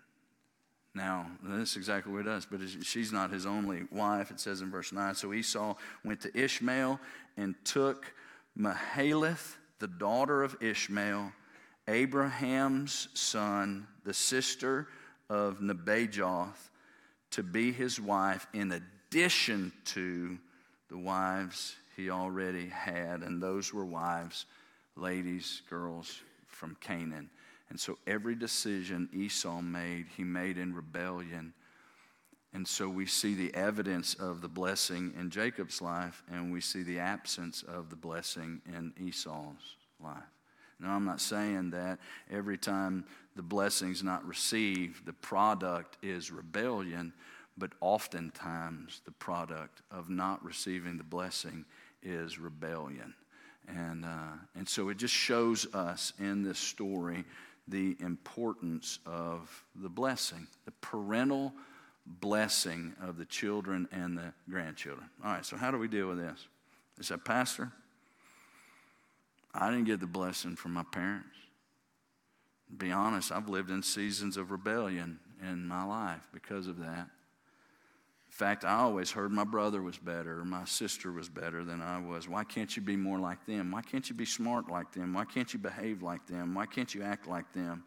Now, 0.94 1.26
this 1.42 1.72
is 1.72 1.76
exactly 1.76 2.10
what 2.10 2.20
it 2.20 2.24
does, 2.24 2.46
but 2.46 2.60
she's 2.82 3.12
not 3.12 3.30
his 3.30 3.44
only 3.44 3.82
wife, 3.90 4.30
it 4.30 4.40
says 4.40 4.62
in 4.62 4.70
verse 4.70 4.92
9. 4.92 5.14
So 5.14 5.34
Esau 5.34 5.74
went 6.04 6.22
to 6.22 6.34
Ishmael 6.34 6.98
and 7.36 7.54
took 7.64 8.14
Mahalath, 8.58 9.56
the 9.78 9.88
daughter 9.88 10.42
of 10.42 10.56
Ishmael, 10.62 11.32
Abraham's 11.86 13.08
son, 13.12 13.86
the 14.04 14.14
sister 14.14 14.88
of 15.28 15.60
Nebajoth, 15.60 16.70
to 17.32 17.42
be 17.42 17.72
his 17.72 18.00
wife 18.00 18.46
in 18.54 18.68
addition 19.08 19.72
to 19.84 20.38
the 20.88 20.98
wives 20.98 21.76
he 21.96 22.10
already 22.10 22.68
had. 22.68 23.22
And 23.22 23.42
those 23.42 23.72
were 23.72 23.84
wives, 23.84 24.46
ladies, 24.96 25.62
girls 25.68 26.20
from 26.46 26.76
Canaan. 26.80 27.30
And 27.70 27.80
so 27.80 27.98
every 28.06 28.34
decision 28.34 29.08
Esau 29.12 29.60
made, 29.60 30.06
he 30.16 30.24
made 30.24 30.58
in 30.58 30.74
rebellion. 30.74 31.52
And 32.52 32.66
so 32.66 32.88
we 32.88 33.06
see 33.06 33.34
the 33.34 33.54
evidence 33.54 34.14
of 34.14 34.40
the 34.40 34.48
blessing 34.48 35.12
in 35.18 35.30
Jacob's 35.30 35.82
life, 35.82 36.22
and 36.30 36.52
we 36.52 36.60
see 36.60 36.82
the 36.82 37.00
absence 37.00 37.62
of 37.62 37.90
the 37.90 37.96
blessing 37.96 38.62
in 38.66 38.92
Esau's 38.98 39.76
life. 40.02 40.22
Now, 40.78 40.94
I'm 40.94 41.04
not 41.04 41.20
saying 41.20 41.70
that 41.70 41.98
every 42.30 42.58
time 42.58 43.04
the 43.34 43.42
blessing's 43.42 44.02
not 44.02 44.26
received, 44.26 45.04
the 45.06 45.12
product 45.12 45.96
is 46.02 46.30
rebellion, 46.30 47.12
but 47.56 47.72
oftentimes 47.80 49.00
the 49.04 49.12
product 49.12 49.82
of 49.90 50.10
not 50.10 50.44
receiving 50.44 50.98
the 50.98 51.04
blessing 51.04 51.64
is 52.02 52.38
rebellion. 52.38 53.14
And, 53.68 54.04
uh, 54.04 54.38
and 54.54 54.68
so 54.68 54.88
it 54.90 54.96
just 54.96 55.14
shows 55.14 55.66
us 55.74 56.12
in 56.18 56.42
this 56.42 56.58
story 56.58 57.24
the 57.68 57.96
importance 58.00 59.00
of 59.06 59.64
the 59.74 59.88
blessing, 59.88 60.46
the 60.66 60.72
parental 60.80 61.52
blessing 62.06 62.94
of 63.02 63.16
the 63.16 63.24
children 63.24 63.88
and 63.90 64.16
the 64.16 64.32
grandchildren. 64.48 65.08
All 65.24 65.32
right, 65.32 65.44
so 65.44 65.56
how 65.56 65.70
do 65.70 65.78
we 65.78 65.88
deal 65.88 66.08
with 66.08 66.18
this? 66.18 66.46
Is 66.98 67.08
said, 67.08 67.24
Pastor? 67.24 67.72
I 69.52 69.70
didn't 69.70 69.86
get 69.86 70.00
the 70.00 70.06
blessing 70.06 70.54
from 70.54 70.74
my 70.74 70.84
parents. 70.84 71.28
To 72.68 72.74
be 72.74 72.92
honest, 72.92 73.32
I've 73.32 73.48
lived 73.48 73.70
in 73.70 73.82
seasons 73.82 74.36
of 74.36 74.50
rebellion 74.50 75.18
in 75.42 75.66
my 75.66 75.84
life 75.84 76.28
because 76.32 76.66
of 76.66 76.78
that. 76.78 77.08
Fact, 78.36 78.66
I 78.66 78.80
always 78.80 79.10
heard 79.10 79.32
my 79.32 79.44
brother 79.44 79.80
was 79.80 79.96
better 79.96 80.44
my 80.44 80.66
sister 80.66 81.10
was 81.10 81.26
better 81.26 81.64
than 81.64 81.80
I 81.80 81.98
was. 81.98 82.28
Why 82.28 82.44
can't 82.44 82.76
you 82.76 82.82
be 82.82 82.94
more 82.94 83.18
like 83.18 83.46
them? 83.46 83.70
Why 83.70 83.80
can't 83.80 84.06
you 84.10 84.14
be 84.14 84.26
smart 84.26 84.68
like 84.68 84.92
them? 84.92 85.14
Why 85.14 85.24
can't 85.24 85.50
you 85.54 85.58
behave 85.58 86.02
like 86.02 86.26
them? 86.26 86.54
Why 86.54 86.66
can't 86.66 86.94
you 86.94 87.02
act 87.02 87.26
like 87.26 87.50
them? 87.54 87.84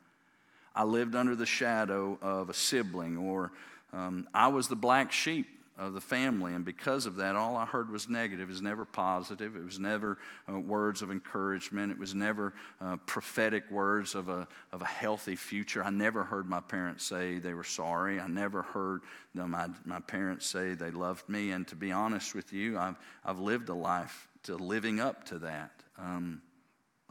I 0.74 0.86
lived 0.86 1.14
under 1.14 1.36
the 1.36 1.46
shadow 1.46 2.18
of 2.20 2.50
a 2.50 2.56
sibling, 2.56 3.16
or 3.16 3.52
um, 3.94 4.28
I 4.34 4.48
was 4.48 4.68
the 4.68 4.76
black 4.76 5.12
sheep 5.12 5.46
of 5.80 5.94
the 5.94 6.02
family. 6.02 6.54
And 6.54 6.66
because 6.66 7.06
of 7.06 7.16
that, 7.16 7.36
all 7.36 7.56
I 7.56 7.66
heard 7.66 7.90
was 7.90 8.10
negative. 8.10 8.50
It 8.50 8.52
was 8.52 8.62
never 8.62 8.84
positive. 8.84 9.56
It 9.56 9.64
was 9.64 9.80
never 9.80 10.18
uh, 10.52 10.60
words 10.60 11.02
of 11.02 11.10
encouragement. 11.10 11.92
It 11.92 11.98
was 11.98 12.14
never 12.14 12.54
uh, 12.82 12.98
prophetic 13.06 13.72
words 13.72 14.14
of 14.14 14.28
a, 14.28 14.48
of 14.74 14.82
a 14.82 14.86
healthy 14.86 15.38
future. 15.38 15.84
I 15.84 15.90
never 15.90 16.24
heard 16.24 16.48
my 16.48 16.60
parents 16.60 17.06
say 17.06 17.40
they 17.40 17.54
were 17.54 17.64
sorry. 17.64 18.20
I 18.20 18.28
never 18.28 18.62
heard 18.62 19.02
them, 19.34 19.52
my, 19.52 19.68
my 19.86 20.02
parents 20.02 20.46
say 20.46 20.74
they 20.74 20.92
loved 20.92 21.28
me. 21.30 21.52
And 21.52 21.66
to 21.70 21.76
be 21.76 21.92
honest 21.92 22.36
with 22.36 22.52
you, 22.52 22.78
I've, 22.78 22.96
I've 23.24 23.40
lived 23.40 23.70
a 23.70 23.74
life 23.74 24.28
to 24.44 24.58
living 24.58 25.00
up 25.00 25.26
to 25.26 25.40
that, 25.40 25.72
um, 25.98 26.42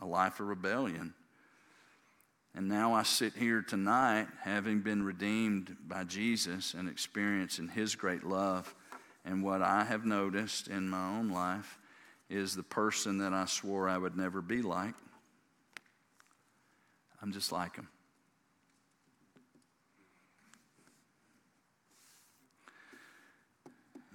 a 0.00 0.06
life 0.06 0.40
of 0.40 0.46
rebellion. 0.46 1.14
And 2.54 2.68
now 2.68 2.92
I 2.92 3.04
sit 3.04 3.34
here 3.34 3.62
tonight, 3.62 4.26
having 4.42 4.80
been 4.80 5.02
redeemed 5.02 5.76
by 5.86 6.04
Jesus 6.04 6.74
and 6.74 6.88
experiencing 6.88 7.68
His 7.68 7.94
great 7.94 8.24
love. 8.24 8.74
And 9.24 9.44
what 9.44 9.62
I 9.62 9.84
have 9.84 10.04
noticed 10.04 10.68
in 10.68 10.88
my 10.88 11.18
own 11.18 11.28
life 11.28 11.78
is 12.28 12.54
the 12.54 12.62
person 12.62 13.18
that 13.18 13.32
I 13.32 13.46
swore 13.46 13.88
I 13.88 13.98
would 13.98 14.16
never 14.16 14.42
be 14.42 14.62
like. 14.62 14.94
I'm 17.22 17.32
just 17.32 17.52
like 17.52 17.76
him. 17.76 17.88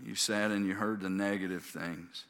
You 0.06 0.16
sat 0.16 0.52
and 0.52 0.66
you 0.66 0.74
heard 0.74 1.02
the 1.02 1.10
negative 1.10 1.64
things, 1.64 2.26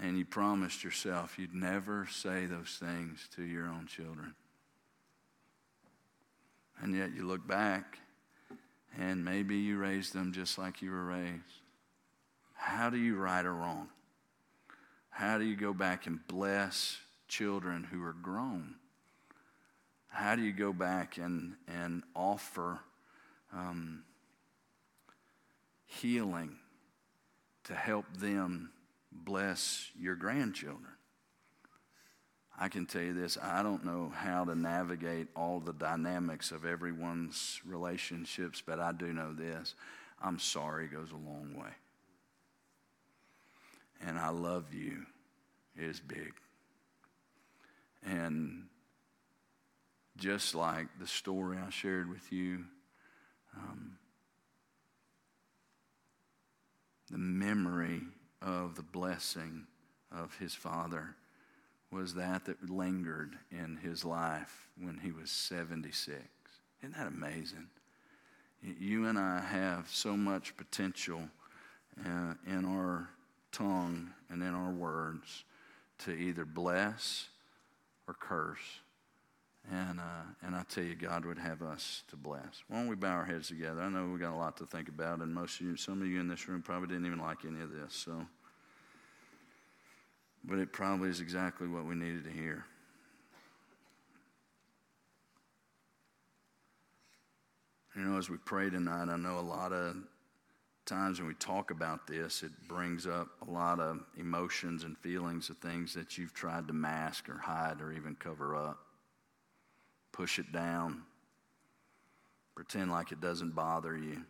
and 0.00 0.16
you 0.16 0.24
promised 0.24 0.82
yourself 0.82 1.38
you'd 1.38 1.54
never 1.54 2.06
say 2.10 2.46
those 2.46 2.80
things 2.80 3.28
to 3.36 3.42
your 3.42 3.66
own 3.66 3.86
children. 3.86 4.34
And 6.82 6.96
yet 6.96 7.14
you 7.14 7.24
look 7.24 7.46
back 7.46 8.00
and 8.98 9.24
maybe 9.24 9.56
you 9.56 9.78
raised 9.78 10.12
them 10.12 10.32
just 10.32 10.58
like 10.58 10.82
you 10.82 10.90
were 10.90 11.04
raised. 11.04 11.60
How 12.54 12.90
do 12.90 12.98
you 12.98 13.16
right 13.16 13.44
or 13.44 13.54
wrong? 13.54 13.88
How 15.08 15.38
do 15.38 15.44
you 15.44 15.56
go 15.56 15.72
back 15.72 16.06
and 16.06 16.18
bless 16.26 16.98
children 17.28 17.84
who 17.84 18.02
are 18.02 18.12
grown? 18.12 18.74
How 20.08 20.34
do 20.34 20.42
you 20.42 20.52
go 20.52 20.72
back 20.72 21.18
and, 21.18 21.54
and 21.68 22.02
offer 22.16 22.80
um, 23.52 24.02
healing 25.86 26.56
to 27.64 27.74
help 27.74 28.06
them 28.18 28.70
bless 29.12 29.88
your 29.98 30.16
grandchildren? 30.16 30.92
I 32.58 32.68
can 32.68 32.86
tell 32.86 33.02
you 33.02 33.14
this 33.14 33.38
I 33.42 33.62
don't 33.62 33.84
know 33.84 34.12
how 34.14 34.44
to 34.44 34.54
navigate 34.54 35.28
all 35.34 35.60
the 35.60 35.72
dynamics 35.72 36.50
of 36.50 36.64
everyone's 36.64 37.60
relationships, 37.64 38.62
but 38.64 38.78
I 38.78 38.92
do 38.92 39.12
know 39.12 39.32
this 39.32 39.74
I'm 40.22 40.38
sorry 40.38 40.86
goes 40.86 41.10
a 41.10 41.14
long 41.14 41.56
way. 41.58 41.70
And 44.04 44.18
I 44.18 44.30
love 44.30 44.72
you 44.72 45.06
is 45.76 46.00
big. 46.00 46.32
And 48.04 48.66
just 50.16 50.54
like 50.54 50.88
the 51.00 51.06
story 51.06 51.56
I 51.64 51.70
shared 51.70 52.08
with 52.08 52.32
you, 52.32 52.64
um, 53.56 53.98
the 57.10 57.18
memory 57.18 58.02
of 58.40 58.74
the 58.74 58.82
blessing 58.82 59.66
of 60.10 60.36
his 60.38 60.54
father 60.54 61.14
was 61.92 62.14
that 62.14 62.46
that 62.46 62.70
lingered 62.70 63.36
in 63.50 63.76
his 63.76 64.04
life 64.04 64.66
when 64.80 64.98
he 64.98 65.12
was 65.12 65.30
76. 65.30 66.18
Isn't 66.82 66.96
that 66.96 67.06
amazing? 67.06 67.68
You 68.62 69.06
and 69.06 69.18
I 69.18 69.40
have 69.40 69.88
so 69.90 70.16
much 70.16 70.56
potential 70.56 71.20
uh, 72.04 72.34
in 72.46 72.64
our 72.64 73.10
tongue 73.50 74.10
and 74.30 74.42
in 74.42 74.54
our 74.54 74.70
words 74.70 75.44
to 75.98 76.12
either 76.12 76.46
bless 76.46 77.28
or 78.08 78.14
curse. 78.14 78.80
And, 79.70 80.00
uh, 80.00 80.24
and 80.42 80.56
I 80.56 80.64
tell 80.68 80.82
you, 80.82 80.94
God 80.94 81.24
would 81.26 81.38
have 81.38 81.62
us 81.62 82.02
to 82.08 82.16
bless. 82.16 82.64
Why 82.68 82.78
don't 82.78 82.88
we 82.88 82.96
bow 82.96 83.10
our 83.12 83.24
heads 83.24 83.48
together? 83.48 83.82
I 83.82 83.88
know 83.88 84.06
we 84.06 84.18
got 84.18 84.32
a 84.32 84.36
lot 84.36 84.56
to 84.56 84.66
think 84.66 84.88
about, 84.88 85.20
and 85.20 85.32
most 85.32 85.60
of 85.60 85.66
you, 85.66 85.76
some 85.76 86.00
of 86.00 86.08
you 86.08 86.18
in 86.18 86.26
this 86.26 86.48
room 86.48 86.62
probably 86.62 86.88
didn't 86.88 87.06
even 87.06 87.20
like 87.20 87.44
any 87.44 87.60
of 87.60 87.70
this. 87.70 87.94
So. 87.94 88.26
But 90.44 90.58
it 90.58 90.72
probably 90.72 91.08
is 91.08 91.20
exactly 91.20 91.68
what 91.68 91.84
we 91.84 91.94
needed 91.94 92.24
to 92.24 92.30
hear. 92.30 92.64
You 97.94 98.02
know, 98.02 98.18
as 98.18 98.30
we 98.30 98.38
pray 98.38 98.70
tonight, 98.70 99.08
I 99.08 99.16
know 99.16 99.38
a 99.38 99.40
lot 99.40 99.72
of 99.72 99.96
times 100.86 101.18
when 101.18 101.28
we 101.28 101.34
talk 101.34 101.70
about 101.70 102.06
this, 102.06 102.42
it 102.42 102.50
brings 102.66 103.06
up 103.06 103.28
a 103.46 103.50
lot 103.50 103.78
of 103.80 104.00
emotions 104.18 104.84
and 104.84 104.96
feelings 104.98 105.50
of 105.50 105.58
things 105.58 105.94
that 105.94 106.16
you've 106.18 106.32
tried 106.32 106.66
to 106.68 106.72
mask 106.72 107.28
or 107.28 107.38
hide 107.38 107.80
or 107.80 107.92
even 107.92 108.16
cover 108.16 108.56
up. 108.56 108.78
Push 110.10 110.38
it 110.38 110.52
down. 110.52 111.02
Pretend 112.54 112.90
like 112.90 113.12
it 113.12 113.20
doesn't 113.20 113.54
bother 113.54 113.96
you. 113.96 114.22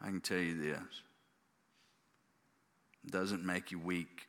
I 0.00 0.06
can 0.06 0.20
tell 0.20 0.38
you 0.38 0.60
this 0.60 1.02
it 3.04 3.10
doesn't 3.10 3.44
make 3.44 3.70
you 3.70 3.78
weak 3.78 4.28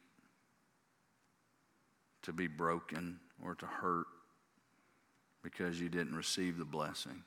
to 2.24 2.34
be 2.34 2.48
broken 2.48 3.20
or 3.44 3.56
to 3.56 3.66
hurt 3.66 4.08
because 5.44 5.80
you 5.80 5.90
didn't 5.90 6.16
receive 6.16 6.58
the 6.58 6.66
blessing. 6.66 7.24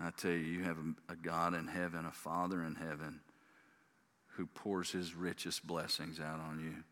I 0.00 0.10
tell 0.10 0.30
you, 0.30 0.38
you 0.38 0.62
have 0.62 0.78
a, 1.08 1.16
God 1.16 1.54
in 1.54 1.66
heaven, 1.66 2.06
a 2.06 2.12
Father 2.12 2.62
in 2.62 2.76
heaven, 2.76 3.20
who 4.36 4.46
pours 4.46 4.92
his 4.92 5.14
richest 5.14 5.66
blessings 5.66 6.20
out 6.20 6.38
on 6.38 6.60
you. 6.60 6.84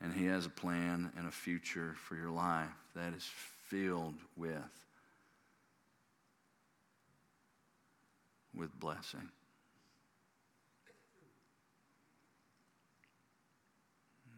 And 0.00 0.12
He 0.12 0.26
has 0.26 0.46
a 0.46 0.50
plan 0.50 1.12
and 1.16 1.26
a 1.26 1.32
future 1.32 1.94
for 1.96 2.14
your 2.14 2.30
life 2.30 2.68
that 2.94 3.12
is 3.14 3.28
filled 3.68 4.14
with, 4.36 4.83
with 8.56 8.78
blessing. 8.78 9.28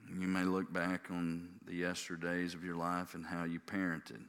You 0.08 0.28
may 0.28 0.44
look 0.44 0.72
back 0.72 1.10
on 1.10 1.48
the 1.66 1.74
yesterdays 1.74 2.54
of 2.54 2.64
your 2.64 2.76
life 2.76 3.14
and 3.14 3.24
how 3.24 3.44
you 3.44 3.60
parented. 3.60 4.22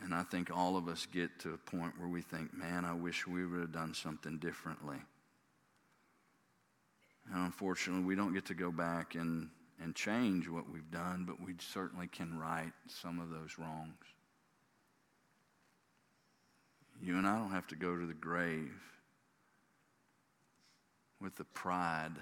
And 0.00 0.14
I 0.14 0.22
think 0.22 0.50
all 0.54 0.76
of 0.76 0.88
us 0.88 1.06
get 1.06 1.38
to 1.40 1.54
a 1.54 1.56
point 1.58 1.98
where 1.98 2.08
we 2.08 2.22
think, 2.22 2.54
man, 2.54 2.84
I 2.84 2.92
wish 2.94 3.26
we 3.26 3.46
would 3.46 3.60
have 3.60 3.72
done 3.72 3.94
something 3.94 4.38
differently. 4.38 4.98
And 7.32 7.44
unfortunately, 7.44 8.04
we 8.04 8.14
don't 8.14 8.34
get 8.34 8.44
to 8.46 8.54
go 8.54 8.70
back 8.70 9.14
and, 9.14 9.48
and 9.82 9.94
change 9.94 10.48
what 10.48 10.70
we've 10.70 10.90
done, 10.90 11.24
but 11.26 11.40
we 11.44 11.54
certainly 11.58 12.06
can 12.06 12.38
right 12.38 12.72
some 12.86 13.18
of 13.18 13.30
those 13.30 13.58
wrongs. 13.58 13.94
You 17.04 17.18
and 17.18 17.26
I 17.26 17.36
don't 17.36 17.50
have 17.50 17.66
to 17.66 17.76
go 17.76 17.94
to 17.94 18.06
the 18.06 18.14
grave 18.14 18.72
with 21.20 21.36
the 21.36 21.44
pride 21.44 22.14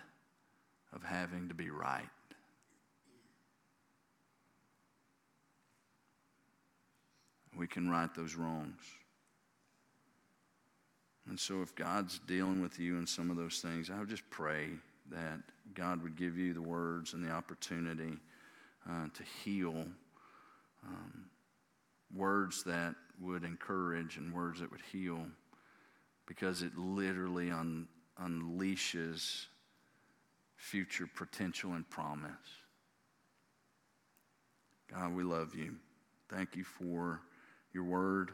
of 0.92 1.04
having 1.04 1.46
to 1.48 1.54
be 1.54 1.70
right. 1.70 2.02
We 7.56 7.68
can 7.68 7.88
right 7.88 8.12
those 8.16 8.34
wrongs. 8.34 8.82
And 11.28 11.38
so, 11.38 11.62
if 11.62 11.76
God's 11.76 12.18
dealing 12.26 12.60
with 12.60 12.80
you 12.80 12.98
in 12.98 13.06
some 13.06 13.30
of 13.30 13.36
those 13.36 13.60
things, 13.60 13.88
I 13.88 14.00
would 14.00 14.08
just 14.08 14.28
pray 14.30 14.70
that 15.12 15.38
God 15.74 16.02
would 16.02 16.16
give 16.16 16.36
you 16.36 16.54
the 16.54 16.62
words 16.62 17.12
and 17.12 17.24
the 17.24 17.30
opportunity 17.30 18.14
uh, 18.90 19.06
to 19.14 19.22
heal. 19.44 19.86
Um, 20.84 21.26
words 22.14 22.62
that 22.64 22.94
would 23.20 23.44
encourage 23.44 24.16
and 24.16 24.32
words 24.32 24.60
that 24.60 24.70
would 24.70 24.82
heal 24.92 25.26
because 26.26 26.62
it 26.62 26.76
literally 26.76 27.50
un- 27.50 27.88
unleashes 28.20 29.46
future 30.56 31.08
potential 31.16 31.72
and 31.72 31.88
promise. 31.90 32.30
God, 34.92 35.14
we 35.14 35.22
love 35.22 35.54
you. 35.54 35.76
Thank 36.28 36.56
you 36.56 36.64
for 36.64 37.20
your 37.72 37.84
word. 37.84 38.32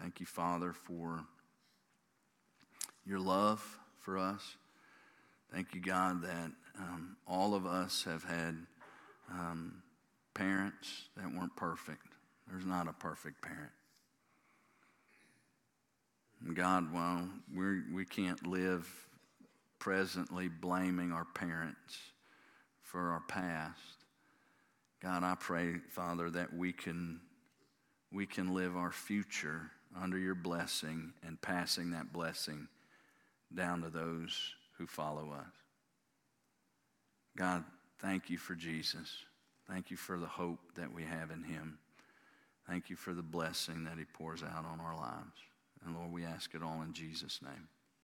Thank 0.00 0.20
you, 0.20 0.26
Father, 0.26 0.72
for 0.72 1.24
your 3.04 3.20
love 3.20 3.78
for 4.00 4.18
us. 4.18 4.56
Thank 5.52 5.74
you, 5.74 5.80
God, 5.80 6.22
that 6.22 6.50
um, 6.78 7.16
all 7.26 7.54
of 7.54 7.66
us 7.66 8.04
have 8.04 8.24
had 8.24 8.56
um, 9.30 9.82
parents 10.34 11.08
that 11.16 11.32
weren't 11.32 11.54
perfect. 11.56 12.11
There's 12.52 12.66
not 12.66 12.86
a 12.86 12.92
perfect 12.92 13.40
parent. 13.40 13.72
And 16.44 16.54
God, 16.54 16.92
well, 16.92 17.26
we're, 17.54 17.82
we 17.94 18.04
can't 18.04 18.46
live 18.46 18.86
presently 19.78 20.48
blaming 20.48 21.12
our 21.12 21.24
parents 21.24 21.96
for 22.82 23.12
our 23.12 23.22
past. 23.26 23.80
God, 25.02 25.22
I 25.22 25.34
pray, 25.34 25.76
Father, 25.88 26.28
that 26.28 26.52
we 26.54 26.74
can, 26.74 27.20
we 28.12 28.26
can 28.26 28.52
live 28.52 28.76
our 28.76 28.92
future 28.92 29.70
under 29.98 30.18
your 30.18 30.34
blessing 30.34 31.14
and 31.26 31.40
passing 31.40 31.92
that 31.92 32.12
blessing 32.12 32.68
down 33.54 33.80
to 33.80 33.88
those 33.88 34.54
who 34.76 34.86
follow 34.86 35.32
us. 35.32 35.52
God, 37.34 37.64
thank 37.98 38.28
you 38.28 38.36
for 38.36 38.54
Jesus. 38.54 39.10
Thank 39.70 39.90
you 39.90 39.96
for 39.96 40.18
the 40.18 40.26
hope 40.26 40.60
that 40.76 40.92
we 40.92 41.04
have 41.04 41.30
in 41.30 41.44
him. 41.44 41.78
Thank 42.68 42.90
you 42.90 42.96
for 42.96 43.12
the 43.12 43.22
blessing 43.22 43.84
that 43.84 43.98
he 43.98 44.04
pours 44.04 44.42
out 44.42 44.64
on 44.64 44.80
our 44.80 44.96
lives. 44.96 45.38
And 45.84 45.96
Lord, 45.96 46.12
we 46.12 46.24
ask 46.24 46.54
it 46.54 46.62
all 46.62 46.82
in 46.82 46.92
Jesus' 46.92 47.40
name. 47.42 47.68